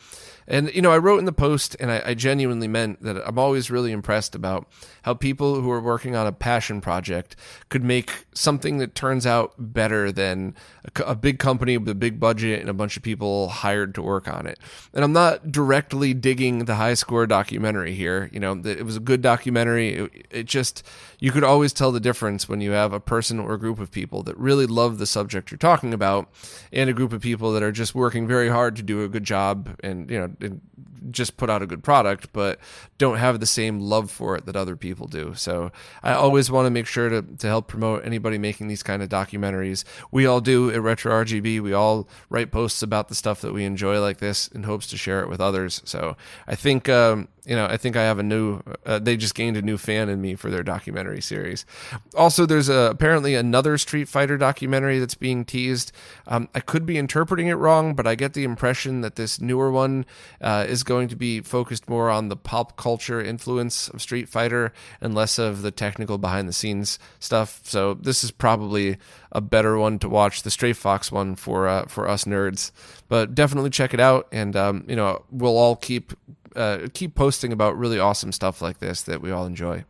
And, 0.47 0.75
you 0.75 0.83
know, 0.83 0.91
I 0.91 0.99
wrote 0.99 1.19
in 1.19 1.25
the 1.25 1.33
post, 1.33 1.75
and 1.81 1.91
I, 1.91 2.03
I, 2.05 2.15
genuinely 2.15 2.69
meant 2.69 3.03
that 3.03 3.17
I'm 3.27 3.39
always 3.39 3.71
really 3.71 3.93
impressed 3.93 4.35
about 4.35 4.69
how 5.03 5.15
people 5.15 5.61
who 5.61 5.71
are 5.71 5.81
working 5.81 6.15
on 6.17 6.27
a 6.27 6.33
passion 6.33 6.83
project 6.83 7.35
could 7.71 7.83
make 7.83 8.27
something 8.35 8.77
that 8.79 8.95
turns 8.95 9.27
out 9.27 9.55
better 9.59 10.13
than 10.13 10.55
a, 10.85 11.03
a 11.05 11.15
big 11.15 11.39
company 11.39 11.79
with 11.79 11.89
a 11.89 11.95
big 11.95 12.21
budget 12.21 12.61
and 12.61 12.69
a 12.69 12.75
bunch 12.75 12.97
of 12.97 13.03
people 13.03 13.49
hired 13.49 13.95
to 13.95 14.03
work 14.03 14.29
on 14.29 14.47
it. 14.47 14.59
And 14.93 15.03
I'm 15.03 15.15
not 15.15 15.51
directly 15.51 16.13
digging 16.13 16.67
the 16.67 16.75
high 16.75 16.95
score 16.95 17.27
documentary 17.27 17.95
here. 17.95 18.29
You 18.31 18.41
know, 18.41 18.61
it 18.65 18.85
was 18.85 18.97
a 18.97 19.01
good 19.01 19.23
documentary. 19.23 19.95
It, 19.95 20.27
it 20.31 20.45
just, 20.45 20.83
you 21.25 21.33
could 21.33 21.43
always 21.43 21.73
tell 21.73 21.91
the 21.91 22.01
difference 22.01 22.51
when 22.51 22.61
you 22.61 22.73
have 22.73 22.93
a 22.93 23.01
person 23.01 23.41
or 23.41 23.55
a 23.55 23.59
group 23.59 23.79
of 23.79 23.91
people 23.91 24.23
that 24.25 24.37
really 24.37 24.67
love 24.67 24.99
the 24.99 25.07
subject 25.07 25.51
you're 25.51 25.57
talking 25.57 25.95
about 25.95 26.29
and 26.71 26.91
a 26.91 26.93
group 26.93 27.15
of 27.15 27.23
people 27.23 27.51
that 27.53 27.63
are 27.63 27.73
just 27.73 27.95
working 27.95 28.27
very 28.27 28.51
hard 28.51 28.77
to 28.77 28.83
do 28.83 29.03
a 29.03 29.09
good 29.09 29.25
job 29.25 29.75
and, 29.83 30.11
you 30.11 30.19
know, 30.19 30.31
and 30.43 30.61
just 31.11 31.39
put 31.39 31.49
out 31.49 31.63
a 31.63 31.67
good 31.67 31.83
product, 31.83 32.31
but 32.35 32.59
don't 32.99 33.17
have 33.17 33.41
the 33.41 33.47
same 33.47 33.81
love 33.81 34.11
for 34.11 34.37
it 34.37 34.45
that 34.45 34.55
other 34.55 34.77
people 34.77 35.07
do. 35.07 35.33
So 35.35 35.73
I 36.03 36.13
always 36.13 36.51
want 36.51 36.67
to 36.67 36.71
make 36.71 36.87
sure 36.87 37.09
to, 37.09 37.23
to 37.23 37.47
help 37.47 37.69
promote 37.69 38.05
anybody 38.05 38.37
making 38.37 38.69
these 38.69 38.83
kind 38.83 39.03
of 39.03 39.09
documentaries. 39.09 39.85
We 40.11 40.27
all 40.27 40.43
do 40.43 40.71
at 40.71 40.83
Retro 40.83 41.25
RGB. 41.25 41.63
We 41.63 41.73
all 41.73 42.07
write 42.29 42.53
posts 42.53 42.83
about 42.83 43.09
the 43.09 43.15
stuff 43.15 43.41
that 43.41 43.55
we 43.55 43.65
enjoy 43.65 43.99
like 43.99 44.19
this 44.19 44.49
in 44.49 44.65
hopes 44.65 44.89
to 44.89 44.99
share 44.99 45.23
it 45.23 45.31
with 45.31 45.41
others. 45.41 45.81
So 45.87 46.19
I 46.47 46.55
think 46.55 46.91
um, 46.91 47.29
you 47.47 47.55
know, 47.55 47.67
I 47.67 47.77
think 47.77 47.95
I 47.97 48.03
have 48.03 48.19
a 48.19 48.23
new. 48.23 48.61
Uh, 48.87 48.99
they 48.99 49.17
just 49.17 49.35
gained 49.35 49.57
a 49.57 49.63
new 49.63 49.77
fan 49.77 50.09
in 50.09 50.21
me 50.21 50.35
for 50.35 50.51
their 50.51 50.63
documentary 50.63 51.21
series. 51.21 51.67
Also, 52.17 52.47
there's 52.47 52.71
a, 52.71 52.91
apparently 52.91 53.35
another 53.35 53.77
Street 53.77 54.09
Fighter 54.09 54.39
documentary 54.39 54.99
that's 54.99 55.15
being 55.15 55.45
teased. 55.45 55.93
Um, 56.27 56.49
I 56.55 56.61
could 56.61 56.87
be 56.87 56.97
interpreting 56.97 57.49
it 57.49 57.55
wrong, 57.55 57.95
but 57.95 58.07
I 58.07 58.15
get 58.15 58.33
the 58.33 58.45
impression 58.45 59.03
that 59.03 59.17
this 59.17 59.43
newer 59.43 59.71
one 59.71 60.07
uh, 60.41 60.65
is 60.67 60.83
going 60.85 61.09
to 61.09 61.17
be 61.17 61.43
focused 61.43 61.87
more 61.89 62.09
on 62.09 62.29
the 62.29 62.37
pop 62.37 62.79
culture 62.79 63.21
influence 63.21 63.89
of 63.89 64.01
Street 64.01 64.29
Fighter 64.29 64.73
and 65.03 65.15
less 65.15 65.39
of 65.39 65.61
the 65.61 65.71
technical 65.71 66.17
behind 66.17 66.49
the 66.49 66.53
scenes 66.55 66.99
stuff. 67.21 67.61
So 67.65 67.93
this 67.93 68.25
is 68.25 68.31
probably 68.31 68.97
a 69.33 69.43
better 69.43 69.77
one 69.77 69.99
to 69.99 70.09
watch, 70.09 70.43
the 70.43 70.51
Strafe 70.51 70.79
Fox 70.79 71.13
one 71.13 71.35
for 71.35 71.69
uh, 71.69 71.85
for 71.87 72.09
us 72.09 72.25
nerds. 72.25 72.71
But 73.09 73.35
definitely 73.35 73.71
check 73.71 73.93
it 73.93 74.01
out, 74.01 74.29
and 74.33 74.57
um, 74.57 74.85
you 74.89 74.97
know 74.97 75.25
we'll 75.31 75.59
all 75.59 75.77
keep 75.77 76.15
uh, 76.55 76.89
keep 76.93 77.15
posting 77.15 77.53
about 77.53 77.77
really 77.77 77.99
awesome 77.99 78.33
stuff 78.33 78.63
like 78.63 78.79
this 78.79 79.03
that 79.03 79.21
we 79.21 79.31
all 79.31 79.47
enjoy. 79.47 79.85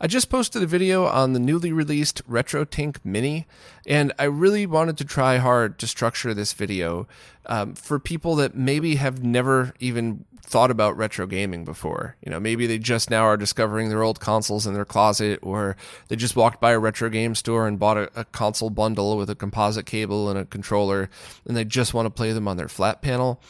I 0.00 0.08
just 0.08 0.30
posted 0.30 0.64
a 0.64 0.66
video 0.66 1.06
on 1.06 1.32
the 1.32 1.38
newly 1.38 1.70
released 1.70 2.28
RetroTink 2.28 2.96
Mini, 3.04 3.46
and 3.86 4.12
I 4.18 4.24
really 4.24 4.66
wanted 4.66 4.98
to 4.98 5.04
try 5.04 5.36
hard 5.36 5.78
to 5.78 5.86
structure 5.86 6.34
this 6.34 6.52
video 6.52 7.06
um, 7.46 7.74
for 7.76 8.00
people 8.00 8.34
that 8.34 8.56
maybe 8.56 8.96
have 8.96 9.22
never 9.22 9.72
even 9.78 10.24
thought 10.44 10.72
about 10.72 10.96
retro 10.96 11.26
gaming 11.28 11.64
before. 11.64 12.16
You 12.24 12.32
know, 12.32 12.40
maybe 12.40 12.66
they 12.66 12.78
just 12.78 13.10
now 13.10 13.22
are 13.22 13.36
discovering 13.36 13.90
their 13.90 14.02
old 14.02 14.18
consoles 14.18 14.66
in 14.66 14.74
their 14.74 14.84
closet, 14.84 15.38
or 15.40 15.76
they 16.08 16.16
just 16.16 16.34
walked 16.34 16.60
by 16.60 16.72
a 16.72 16.80
retro 16.80 17.08
game 17.08 17.36
store 17.36 17.68
and 17.68 17.78
bought 17.78 17.96
a, 17.96 18.10
a 18.16 18.24
console 18.24 18.70
bundle 18.70 19.16
with 19.16 19.30
a 19.30 19.36
composite 19.36 19.86
cable 19.86 20.28
and 20.28 20.36
a 20.36 20.44
controller, 20.44 21.08
and 21.46 21.56
they 21.56 21.64
just 21.64 21.94
want 21.94 22.06
to 22.06 22.10
play 22.10 22.32
them 22.32 22.48
on 22.48 22.56
their 22.56 22.66
flat 22.66 23.02
panel. 23.02 23.40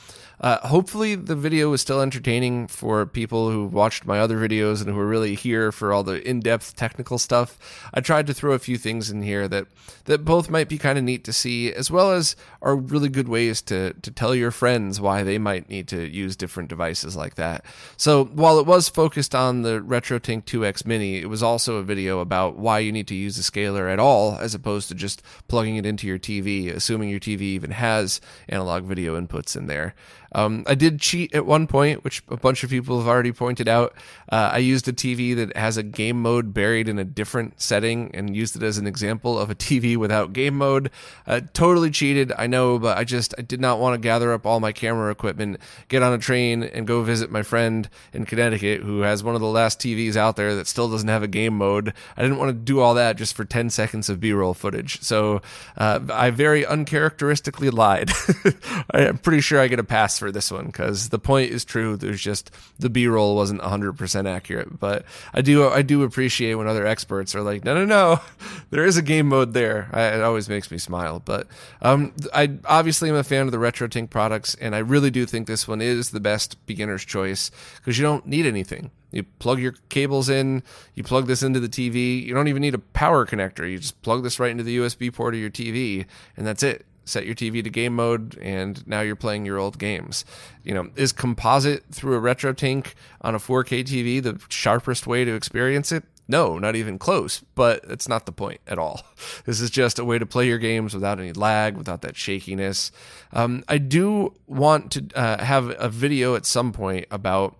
Uh, 0.42 0.59
hopefully, 0.66 1.14
the 1.14 1.37
video 1.37 1.72
is 1.72 1.81
still 1.81 2.00
entertaining 2.00 2.66
for 2.66 3.07
people 3.07 3.48
who 3.48 3.64
watched 3.64 4.05
my 4.05 4.18
other 4.18 4.37
videos 4.37 4.81
and 4.81 4.92
who 4.92 4.98
are 4.98 5.07
really 5.07 5.37
here 5.37 5.70
for 5.70 5.92
all 5.92 6.02
the 6.02 6.20
in-depth 6.28 6.74
technical 6.74 7.16
stuff. 7.16 7.57
I 7.94 8.00
tried 8.00 8.26
to 8.26 8.35
throw 8.35 8.52
a 8.52 8.59
few 8.59 8.76
things 8.76 9.09
in 9.09 9.22
here 9.22 9.46
that 9.46 9.68
that 10.07 10.24
both 10.24 10.50
might 10.50 10.68
be 10.68 10.78
kind 10.78 10.98
of 10.98 11.05
neat 11.05 11.22
to 11.24 11.33
see, 11.33 11.72
as 11.72 11.92
well 11.92 12.11
as 12.11 12.35
are 12.61 12.74
really 12.74 13.09
good 13.09 13.28
ways 13.28 13.62
to 13.62 13.92
to 13.92 14.11
tell 14.11 14.35
your 14.35 14.50
friends 14.50 15.00
why 15.00 15.22
they 15.22 15.38
might 15.38 15.68
need 15.68 15.87
to 15.88 16.09
use 16.09 16.35
different 16.35 16.68
devices 16.68 17.14
like 17.14 17.37
that. 17.37 17.64
So 17.96 18.24
while 18.24 18.59
it 18.59 18.66
was 18.66 18.88
focused 18.88 19.37
on 19.37 19.62
the 19.62 19.81
RetroTink 19.81 20.44
2X 20.44 20.85
Mini, 20.85 21.18
it 21.18 21.28
was 21.28 21.44
also 21.44 21.76
a 21.76 21.85
video 21.85 22.18
about 22.18 22.57
why 22.59 22.81
you 22.81 22.90
need 22.90 23.07
to 23.09 23.14
use 23.14 23.38
a 23.38 23.44
scaler 23.44 23.87
at 23.87 24.00
all, 24.00 24.37
as 24.38 24.57
opposed 24.57 24.88
to 24.88 24.96
just 24.96 25.22
plugging 25.46 25.76
it 25.76 25.87
into 25.87 26.09
your 26.09 26.18
TV, 26.18 26.74
assuming 26.74 27.11
your 27.11 27.20
TV 27.20 27.42
even 27.42 27.70
has 27.70 28.20
analog 28.48 28.83
video 28.83 29.20
inputs 29.20 29.57
in 29.57 29.68
there. 29.68 29.94
Um, 30.35 30.64
I 30.66 30.75
did 30.75 31.01
cheat 31.01 31.35
at 31.35 31.47
one 31.47 31.66
point, 31.66 32.05
which 32.05 32.23
a 32.29 32.37
bunch 32.37 32.64
of 32.64 32.71
people 32.71 32.99
have 32.99 33.09
already 33.09 33.33
pointed 33.33 33.68
out. 33.68 33.95
Uh, 34.31 34.51
I 34.55 34.59
used 34.59 34.88
a 34.88 34.92
TV 34.92 35.37
that 35.37 35.57
has 35.57 35.77
a 35.77 35.83
game 35.83 36.21
mode 36.23 36.55
buried 36.55 36.88
in 36.88 36.99
a 36.99 37.05
different 37.05 37.61
setting 37.61 38.11
and 38.14 38.35
used 38.35 38.57
it 38.57 38.62
as 38.62 38.79
an 38.79 38.87
example 38.87 39.38
of 39.38 39.51
a 39.51 39.55
TV 39.55 39.97
without 39.97 40.33
game 40.33 40.57
mode. 40.57 40.90
Uh, 41.27 41.40
totally 41.53 41.90
cheated, 41.90 42.33
I 42.38 42.47
know, 42.47 42.79
but 42.79 42.97
I 42.97 43.05
just 43.05 43.35
I 43.38 43.42
did 43.42 43.61
not 43.61 43.79
want 43.79 43.95
to 43.95 43.99
gather 43.99 44.33
up 44.33 44.47
all 44.47 44.61
my 44.61 44.73
camera 44.73 45.11
equipment, 45.11 45.59
get 45.88 46.03
on 46.03 46.12
a 46.12 46.18
train, 46.18 46.62
and 46.62 46.87
go 46.87 47.03
visit 47.03 47.31
my 47.31 47.42
friend 47.42 47.88
in 48.12 48.25
Connecticut 48.25 48.83
who 48.83 49.01
has 49.01 49.23
one 49.23 49.35
of 49.35 49.40
the 49.40 49.47
last 49.47 49.81
TVs 49.81 50.16
out 50.16 50.37
there 50.37 50.55
that 50.55 50.66
still 50.66 50.90
doesn't 50.90 51.09
have 51.09 51.23
a 51.23 51.29
game 51.29 51.57
mode. 51.57 51.92
I 52.16 52.23
didn't 52.23 52.38
want 52.38 52.51
to 52.51 52.55
do 52.55 52.81
all 52.81 52.95
that 52.95 53.16
just 53.16 53.35
for 53.35 53.45
10 53.45 53.71
seconds 53.71 54.09
of 54.09 54.21
B 54.21 54.33
roll 54.33 54.55
footage. 54.55 55.01
So 55.03 55.42
uh, 55.77 56.01
I 56.11 56.31
very 56.31 56.64
uncharacteristically 56.64 57.71
lied. 57.71 58.11
I'm 58.90 59.18
pretty 59.18 59.40
sure 59.40 59.61
I 59.61 59.68
get 59.68 59.79
a 59.79 59.85
pass 59.85 60.21
for 60.22 60.30
this 60.30 60.52
one 60.52 60.66
because 60.66 61.08
the 61.08 61.18
point 61.18 61.50
is 61.50 61.64
true. 61.64 61.96
There's 61.96 62.20
just 62.20 62.52
the 62.78 62.88
B 62.88 63.08
roll 63.08 63.35
wasn't 63.35 63.61
100% 63.61 64.30
accurate, 64.30 64.78
but 64.78 65.04
I 65.35 65.40
do 65.40 65.68
I 65.68 65.82
do 65.82 66.04
appreciate 66.04 66.54
when 66.54 66.68
other 66.68 66.87
experts 66.87 67.35
are 67.35 67.42
like, 67.42 67.64
no, 67.64 67.74
no, 67.74 67.85
no, 67.85 68.20
there 68.70 68.85
is 68.85 68.96
a 68.96 69.02
game 69.02 69.26
mode 69.26 69.52
there. 69.52 69.88
I, 69.92 70.02
it 70.14 70.22
always 70.22 70.48
makes 70.48 70.70
me 70.70 70.78
smile. 70.78 71.20
But 71.24 71.48
um, 71.80 72.14
I 72.32 72.56
obviously 72.66 73.11
am 73.11 73.16
a 73.16 73.24
fan 73.24 73.46
of 73.46 73.50
the 73.50 73.58
RetroTink 73.58 74.11
products, 74.11 74.54
and 74.54 74.76
I 74.76 74.78
really 74.78 75.11
do 75.11 75.26
think 75.26 75.48
this 75.48 75.66
one 75.66 75.80
is 75.80 76.11
the 76.11 76.20
best 76.20 76.64
beginner's 76.66 77.04
choice 77.04 77.50
because 77.78 77.98
you 77.98 78.04
don't 78.04 78.24
need 78.24 78.46
anything. 78.46 78.92
You 79.11 79.24
plug 79.24 79.58
your 79.58 79.74
cables 79.88 80.28
in, 80.28 80.62
you 80.94 81.02
plug 81.02 81.26
this 81.26 81.42
into 81.42 81.58
the 81.58 81.68
TV. 81.68 82.24
You 82.24 82.32
don't 82.32 82.46
even 82.46 82.62
need 82.62 82.74
a 82.74 82.78
power 82.78 83.26
connector. 83.26 83.68
You 83.68 83.78
just 83.78 84.00
plug 84.02 84.22
this 84.22 84.38
right 84.38 84.52
into 84.52 84.62
the 84.62 84.78
USB 84.78 85.12
port 85.12 85.35
of 85.35 85.40
your 85.40 85.50
TV, 85.50 86.06
and 86.37 86.46
that's 86.46 86.62
it 86.62 86.87
set 87.04 87.26
your 87.26 87.34
TV 87.34 87.62
to 87.64 87.70
game 87.70 87.96
mode, 87.96 88.38
and 88.40 88.86
now 88.86 89.00
you're 89.00 89.16
playing 89.16 89.44
your 89.46 89.58
old 89.58 89.78
games. 89.78 90.24
You 90.62 90.74
know, 90.74 90.90
is 90.96 91.12
composite 91.12 91.84
through 91.90 92.16
a 92.16 92.20
RetroTink 92.20 92.94
on 93.20 93.34
a 93.34 93.38
4K 93.38 93.84
TV 93.84 94.22
the 94.22 94.40
sharpest 94.48 95.06
way 95.06 95.24
to 95.24 95.34
experience 95.34 95.92
it? 95.92 96.04
No, 96.28 96.58
not 96.58 96.76
even 96.76 96.98
close, 96.98 97.42
but 97.54 97.84
it's 97.88 98.08
not 98.08 98.26
the 98.26 98.32
point 98.32 98.60
at 98.66 98.78
all. 98.78 99.02
This 99.44 99.60
is 99.60 99.70
just 99.70 99.98
a 99.98 100.04
way 100.04 100.18
to 100.18 100.26
play 100.26 100.46
your 100.46 100.58
games 100.58 100.94
without 100.94 101.18
any 101.18 101.32
lag, 101.32 101.76
without 101.76 102.02
that 102.02 102.16
shakiness. 102.16 102.92
Um, 103.32 103.64
I 103.68 103.78
do 103.78 104.34
want 104.46 104.92
to 104.92 105.06
uh, 105.16 105.42
have 105.42 105.74
a 105.78 105.88
video 105.88 106.36
at 106.36 106.46
some 106.46 106.72
point 106.72 107.06
about, 107.10 107.56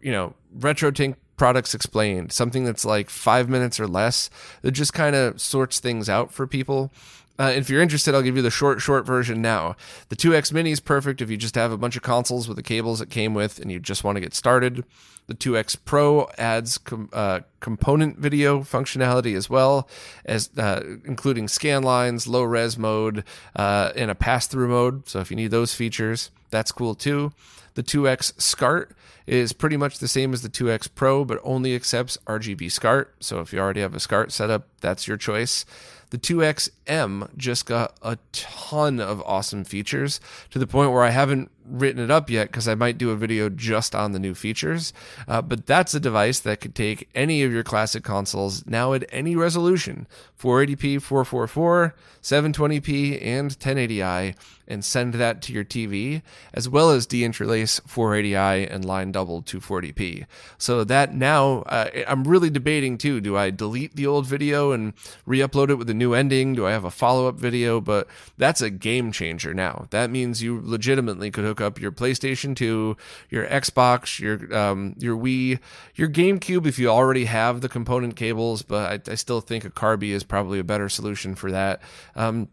you 0.00 0.12
know, 0.12 0.34
RetroTink 0.56 1.16
products 1.36 1.74
explained, 1.74 2.32
something 2.32 2.64
that's 2.64 2.84
like 2.84 3.10
five 3.10 3.48
minutes 3.48 3.80
or 3.80 3.88
less 3.88 4.30
that 4.62 4.72
just 4.72 4.92
kind 4.92 5.16
of 5.16 5.40
sorts 5.40 5.80
things 5.80 6.08
out 6.08 6.32
for 6.32 6.46
people. 6.46 6.92
Uh, 7.38 7.52
if 7.54 7.68
you're 7.68 7.82
interested, 7.82 8.14
I'll 8.14 8.22
give 8.22 8.36
you 8.36 8.42
the 8.42 8.50
short, 8.50 8.80
short 8.80 9.04
version 9.04 9.42
now. 9.42 9.76
The 10.08 10.16
2X 10.16 10.52
Mini 10.52 10.70
is 10.70 10.80
perfect 10.80 11.20
if 11.20 11.30
you 11.30 11.36
just 11.36 11.56
have 11.56 11.72
a 11.72 11.76
bunch 11.76 11.96
of 11.96 12.02
consoles 12.02 12.46
with 12.46 12.56
the 12.56 12.62
cables 12.62 13.00
it 13.00 13.10
came 13.10 13.34
with 13.34 13.58
and 13.58 13.72
you 13.72 13.80
just 13.80 14.04
want 14.04 14.16
to 14.16 14.20
get 14.20 14.34
started. 14.34 14.84
The 15.26 15.34
2X 15.34 15.78
Pro 15.84 16.28
adds 16.38 16.78
com- 16.78 17.08
uh, 17.12 17.40
component 17.60 18.18
video 18.18 18.60
functionality 18.60 19.34
as 19.34 19.48
well, 19.50 19.88
as 20.24 20.50
uh, 20.58 20.98
including 21.04 21.48
scan 21.48 21.82
lines, 21.82 22.28
low 22.28 22.42
res 22.42 22.78
mode, 22.78 23.24
uh, 23.56 23.92
and 23.96 24.10
a 24.10 24.14
pass 24.14 24.46
through 24.46 24.68
mode. 24.68 25.08
So 25.08 25.20
if 25.20 25.30
you 25.30 25.36
need 25.36 25.50
those 25.50 25.74
features, 25.74 26.30
that's 26.50 26.70
cool 26.70 26.94
too. 26.94 27.32
The 27.74 27.82
2X 27.82 28.40
SCART 28.40 28.94
is 29.26 29.52
pretty 29.52 29.76
much 29.76 29.98
the 29.98 30.08
same 30.08 30.32
as 30.32 30.42
the 30.42 30.48
2X 30.48 30.88
Pro, 30.94 31.24
but 31.24 31.40
only 31.42 31.74
accepts 31.74 32.18
RGB 32.26 32.70
SCART. 32.70 33.14
So 33.20 33.40
if 33.40 33.52
you 33.52 33.58
already 33.58 33.80
have 33.80 33.94
a 33.94 34.00
SCART 34.00 34.30
setup, 34.30 34.68
that's 34.80 35.08
your 35.08 35.16
choice. 35.16 35.64
The 36.10 36.18
2XM 36.18 37.36
just 37.36 37.66
got 37.66 37.96
a 38.02 38.18
ton 38.32 39.00
of 39.00 39.22
awesome 39.22 39.64
features 39.64 40.20
to 40.50 40.58
the 40.58 40.66
point 40.66 40.92
where 40.92 41.02
I 41.02 41.10
haven't 41.10 41.50
written 41.66 42.02
it 42.02 42.10
up 42.10 42.30
yet 42.30 42.48
because 42.48 42.68
I 42.68 42.74
might 42.74 42.98
do 42.98 43.10
a 43.10 43.16
video 43.16 43.48
just 43.48 43.94
on 43.94 44.12
the 44.12 44.18
new 44.18 44.34
features. 44.34 44.92
Uh, 45.26 45.42
but 45.42 45.66
that's 45.66 45.94
a 45.94 46.00
device 46.00 46.40
that 46.40 46.60
could 46.60 46.74
take 46.74 47.08
any 47.14 47.42
of 47.42 47.52
your 47.52 47.64
classic 47.64 48.04
consoles 48.04 48.66
now 48.66 48.92
at 48.92 49.04
any 49.10 49.36
resolution 49.36 50.06
480p, 50.38 51.00
444, 51.00 51.94
720p, 52.22 53.24
and 53.24 53.50
1080i 53.50 54.34
and 54.66 54.84
send 54.84 55.14
that 55.14 55.42
to 55.42 55.52
your 55.52 55.64
TV, 55.64 56.22
as 56.52 56.68
well 56.68 56.90
as 56.90 57.06
deinterlace 57.06 57.80
480i 57.82 58.72
and 58.72 58.84
line 58.84 59.12
double 59.12 59.42
240p. 59.42 60.26
So 60.58 60.84
that 60.84 61.14
now 61.14 61.62
uh, 61.62 61.90
I'm 62.06 62.24
really 62.24 62.50
debating 62.50 62.98
too. 62.98 63.20
Do 63.20 63.36
I 63.36 63.50
delete 63.50 63.96
the 63.96 64.06
old 64.06 64.26
video 64.26 64.72
and 64.72 64.94
re 65.26 65.38
upload 65.40 65.70
it 65.70 65.74
with 65.74 65.90
a 65.90 65.94
new 65.94 66.14
ending? 66.14 66.54
Do 66.54 66.66
I 66.66 66.72
have 66.72 66.84
a 66.84 66.90
follow 66.90 67.28
up 67.28 67.36
video? 67.36 67.80
But 67.80 68.08
that's 68.38 68.60
a 68.60 68.70
game 68.70 69.12
changer 69.12 69.52
now. 69.52 69.86
That 69.90 70.10
means 70.10 70.42
you 70.42 70.60
legitimately 70.62 71.30
could 71.30 71.44
hook 71.54 71.60
up 71.60 71.80
your 71.80 71.92
PlayStation 71.92 72.56
2, 72.56 72.96
your 73.30 73.46
Xbox, 73.46 74.18
your 74.18 74.54
um, 74.56 74.94
your 74.98 75.16
Wii, 75.16 75.60
your 75.94 76.08
GameCube 76.08 76.66
if 76.66 76.78
you 76.78 76.88
already 76.88 77.26
have 77.26 77.60
the 77.60 77.68
component 77.68 78.16
cables. 78.16 78.62
But 78.62 79.08
I, 79.08 79.12
I 79.12 79.14
still 79.14 79.40
think 79.40 79.64
a 79.64 79.70
Carby 79.70 80.10
is 80.10 80.24
probably 80.24 80.58
a 80.58 80.64
better 80.64 80.88
solution 80.88 81.34
for 81.34 81.50
that. 81.52 81.80
Um, 82.16 82.48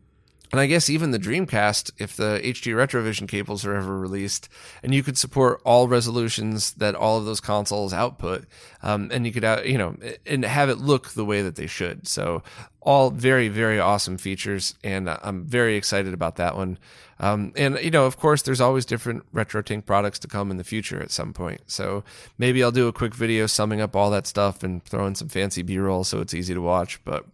and 0.51 0.59
I 0.59 0.65
guess 0.65 0.89
even 0.89 1.11
the 1.11 1.19
Dreamcast, 1.19 1.91
if 1.97 2.15
the 2.15 2.41
HD 2.43 2.73
Retrovision 2.73 3.27
cables 3.27 3.65
are 3.65 3.75
ever 3.75 3.97
released, 3.97 4.49
and 4.83 4.93
you 4.93 5.03
could 5.03 5.17
support 5.17 5.61
all 5.63 5.87
resolutions 5.87 6.73
that 6.73 6.93
all 6.95 7.17
of 7.17 7.25
those 7.25 7.39
consoles 7.39 7.93
output, 7.93 8.45
um, 8.83 9.09
and 9.13 9.25
you 9.25 9.31
could, 9.31 9.45
uh, 9.45 9.61
you 9.63 9.77
know, 9.77 9.95
and 10.25 10.43
have 10.43 10.69
it 10.69 10.77
look 10.77 11.09
the 11.09 11.25
way 11.25 11.41
that 11.41 11.55
they 11.55 11.67
should. 11.67 12.07
So 12.07 12.43
all 12.81 13.11
very, 13.11 13.47
very 13.47 13.79
awesome 13.79 14.17
features, 14.17 14.75
and 14.83 15.09
I'm 15.09 15.45
very 15.45 15.75
excited 15.75 16.13
about 16.13 16.35
that 16.37 16.55
one. 16.55 16.77
Um, 17.21 17.53
and 17.55 17.77
you 17.79 17.91
know, 17.91 18.05
of 18.05 18.17
course, 18.17 18.41
there's 18.41 18.59
always 18.59 18.83
different 18.83 19.31
RetroTink 19.31 19.85
products 19.85 20.17
to 20.19 20.27
come 20.27 20.49
in 20.49 20.57
the 20.57 20.63
future 20.63 20.99
at 21.01 21.11
some 21.11 21.33
point. 21.33 21.61
So 21.67 22.03
maybe 22.39 22.63
I'll 22.63 22.71
do 22.71 22.87
a 22.87 22.93
quick 22.93 23.13
video 23.13 23.45
summing 23.45 23.79
up 23.79 23.95
all 23.95 24.09
that 24.09 24.25
stuff 24.25 24.63
and 24.63 24.83
throw 24.83 25.05
in 25.05 25.13
some 25.13 25.29
fancy 25.29 25.61
B-roll 25.61 26.03
so 26.03 26.19
it's 26.19 26.33
easy 26.33 26.55
to 26.55 26.61
watch. 26.61 26.99
But 27.05 27.27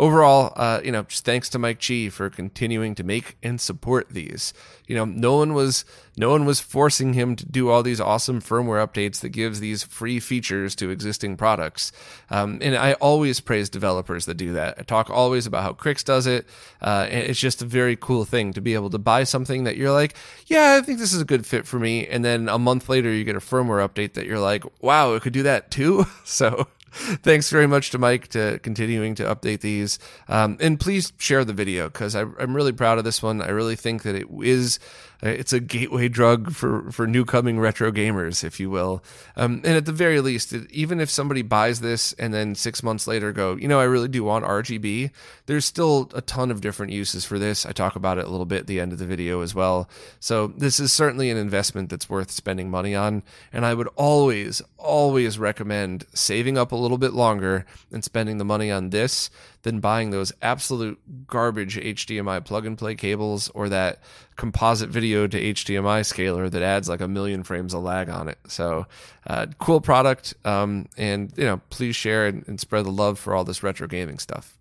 overall, 0.00 0.54
uh, 0.56 0.80
you 0.82 0.90
know, 0.90 1.02
just 1.02 1.26
thanks 1.26 1.50
to 1.50 1.58
Mike 1.58 1.80
Chi 1.86 2.08
for 2.08 2.30
continuing 2.30 2.94
to 2.94 3.04
make 3.04 3.36
and 3.42 3.60
support 3.60 4.08
these. 4.08 4.54
You 4.86 4.96
know, 4.96 5.04
no 5.04 5.36
one 5.36 5.52
was 5.52 5.84
no 6.16 6.30
one 6.30 6.46
was 6.46 6.58
forcing 6.58 7.12
him 7.12 7.36
to 7.36 7.46
do 7.46 7.68
all 7.68 7.82
these 7.82 8.00
awesome 8.00 8.40
firmware 8.40 8.84
updates 8.84 9.20
that 9.20 9.28
gives 9.28 9.60
these 9.60 9.84
free 9.84 10.18
features 10.18 10.74
to 10.76 10.90
existing 10.90 11.36
products. 11.36 11.92
Um, 12.30 12.58
and 12.62 12.76
I 12.76 12.94
always 12.94 13.40
praise 13.40 13.68
developers 13.68 14.24
that 14.24 14.34
do 14.34 14.54
that. 14.54 14.76
I 14.78 14.82
talk 14.82 15.10
always 15.10 15.46
about 15.46 15.62
how 15.62 15.72
Krikzz 15.74 16.04
does 16.04 16.26
it. 16.26 16.46
Uh, 16.80 17.06
it's 17.08 17.38
just 17.38 17.62
a 17.62 17.66
very 17.66 17.94
cool 17.94 18.24
thing 18.24 18.54
to 18.54 18.60
be 18.60 18.74
able 18.74 18.90
to 18.90 18.98
buy 18.98 19.24
something 19.24 19.64
that 19.64 19.76
you're 19.76 19.92
like, 19.92 20.14
yeah, 20.46 20.78
I 20.80 20.84
think 20.84 20.98
this 20.98 21.12
is 21.12 21.20
a 21.20 21.26
good 21.26 21.46
fit 21.46 21.66
for 21.66 21.78
me. 21.78 22.06
And 22.06 22.24
then 22.24 22.48
a 22.48 22.58
month 22.58 22.88
later, 22.88 23.12
you 23.12 23.24
get 23.24 23.36
a 23.36 23.40
firmware 23.40 23.86
update 23.86 24.14
that 24.14 24.26
you're 24.26 24.40
like, 24.40 24.64
wow, 24.82 25.12
it 25.12 25.22
could 25.22 25.34
do 25.34 25.44
that 25.44 25.70
too. 25.70 26.06
so 26.24 26.66
thanks 27.22 27.50
very 27.50 27.66
much 27.66 27.90
to 27.90 27.98
Mike 27.98 28.28
to 28.28 28.58
continuing 28.62 29.14
to 29.16 29.24
update 29.24 29.60
these. 29.60 29.98
Um, 30.28 30.56
and 30.60 30.78
please 30.78 31.12
share 31.18 31.44
the 31.44 31.52
video 31.52 31.88
because 31.88 32.14
I'm 32.14 32.54
really 32.54 32.72
proud 32.72 32.98
of 32.98 33.04
this 33.04 33.22
one. 33.22 33.40
I 33.40 33.50
really 33.50 33.76
think 33.76 34.02
that 34.02 34.14
it 34.14 34.26
is 34.42 34.78
it's 35.22 35.52
a 35.52 35.60
gateway 35.60 36.08
drug 36.08 36.52
for 36.52 36.90
for 36.90 37.06
new 37.06 37.24
coming 37.24 37.58
retro 37.58 37.90
gamers, 37.92 38.42
if 38.42 38.58
you 38.58 38.70
will. 38.70 39.02
Um, 39.36 39.60
and 39.64 39.76
at 39.76 39.84
the 39.84 39.92
very 39.92 40.20
least, 40.20 40.52
even 40.70 41.00
if 41.00 41.10
somebody 41.10 41.42
buys 41.42 41.80
this 41.80 42.12
and 42.14 42.32
then 42.32 42.54
six 42.54 42.82
months 42.82 43.06
later 43.06 43.32
go, 43.32 43.56
you 43.56 43.68
know, 43.68 43.80
I 43.80 43.84
really 43.84 44.08
do 44.08 44.24
want 44.24 44.44
RGB, 44.44 45.10
there's 45.46 45.64
still 45.64 46.10
a 46.14 46.20
ton 46.20 46.50
of 46.50 46.60
different 46.60 46.92
uses 46.92 47.24
for 47.24 47.38
this. 47.38 47.66
I 47.66 47.72
talk 47.72 47.96
about 47.96 48.18
it 48.18 48.26
a 48.26 48.30
little 48.30 48.46
bit 48.46 48.60
at 48.60 48.66
the 48.66 48.80
end 48.80 48.92
of 48.92 48.98
the 48.98 49.06
video 49.06 49.42
as 49.42 49.54
well. 49.54 49.88
So 50.20 50.48
this 50.48 50.80
is 50.80 50.92
certainly 50.92 51.30
an 51.30 51.36
investment 51.36 51.90
that's 51.90 52.08
worth 52.08 52.30
spending 52.30 52.70
money 52.70 52.94
on. 52.94 53.22
And 53.52 53.66
I 53.66 53.74
would 53.74 53.88
always, 53.96 54.62
always 54.78 55.38
recommend 55.38 56.06
saving 56.14 56.56
up 56.56 56.72
a 56.72 56.76
little 56.76 56.98
bit 56.98 57.12
longer 57.12 57.66
and 57.92 58.02
spending 58.04 58.38
the 58.38 58.44
money 58.44 58.70
on 58.70 58.90
this 58.90 59.30
than 59.62 59.80
buying 59.80 60.10
those 60.10 60.32
absolute 60.40 60.98
garbage 61.26 61.76
HDMI 61.76 62.44
plug 62.44 62.66
and 62.66 62.78
play 62.78 62.94
cables 62.94 63.50
or 63.54 63.68
that 63.68 64.00
composite 64.36 64.88
video 64.88 65.26
to 65.26 65.38
HDMI 65.38 66.04
scaler 66.04 66.48
that 66.48 66.62
adds 66.62 66.88
like 66.88 67.00
a 67.00 67.08
million 67.08 67.42
frames 67.42 67.74
of 67.74 67.82
lag 67.82 68.08
on 68.08 68.28
it. 68.28 68.38
So, 68.48 68.86
uh, 69.26 69.46
cool 69.58 69.80
product. 69.80 70.34
Um, 70.44 70.86
and, 70.96 71.32
you 71.36 71.44
know, 71.44 71.60
please 71.70 71.94
share 71.94 72.26
and, 72.26 72.46
and 72.48 72.58
spread 72.58 72.86
the 72.86 72.90
love 72.90 73.18
for 73.18 73.34
all 73.34 73.44
this 73.44 73.62
retro 73.62 73.86
gaming 73.86 74.18
stuff. 74.18 74.56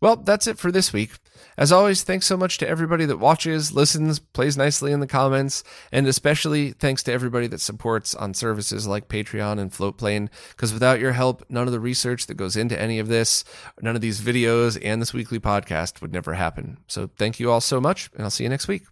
Well, 0.00 0.16
that's 0.16 0.46
it 0.46 0.58
for 0.58 0.72
this 0.72 0.92
week. 0.92 1.12
As 1.56 1.72
always, 1.72 2.02
thanks 2.02 2.26
so 2.26 2.36
much 2.36 2.58
to 2.58 2.68
everybody 2.68 3.04
that 3.06 3.18
watches, 3.18 3.72
listens, 3.72 4.18
plays 4.18 4.56
nicely 4.56 4.92
in 4.92 5.00
the 5.00 5.06
comments, 5.06 5.62
and 5.92 6.06
especially 6.06 6.72
thanks 6.72 7.02
to 7.04 7.12
everybody 7.12 7.46
that 7.48 7.60
supports 7.60 8.14
on 8.14 8.34
services 8.34 8.86
like 8.86 9.08
Patreon 9.08 9.58
and 9.58 9.70
Floatplane, 9.70 10.28
because 10.50 10.72
without 10.72 11.00
your 11.00 11.12
help, 11.12 11.44
none 11.48 11.66
of 11.66 11.72
the 11.72 11.80
research 11.80 12.26
that 12.26 12.34
goes 12.34 12.56
into 12.56 12.80
any 12.80 12.98
of 12.98 13.08
this, 13.08 13.44
none 13.82 13.94
of 13.94 14.00
these 14.00 14.20
videos, 14.20 14.78
and 14.82 15.00
this 15.00 15.12
weekly 15.12 15.40
podcast 15.40 16.00
would 16.00 16.12
never 16.12 16.34
happen. 16.34 16.78
So 16.86 17.10
thank 17.16 17.40
you 17.40 17.50
all 17.50 17.60
so 17.60 17.80
much, 17.80 18.10
and 18.14 18.22
I'll 18.22 18.30
see 18.30 18.44
you 18.44 18.50
next 18.50 18.68
week. 18.68 18.84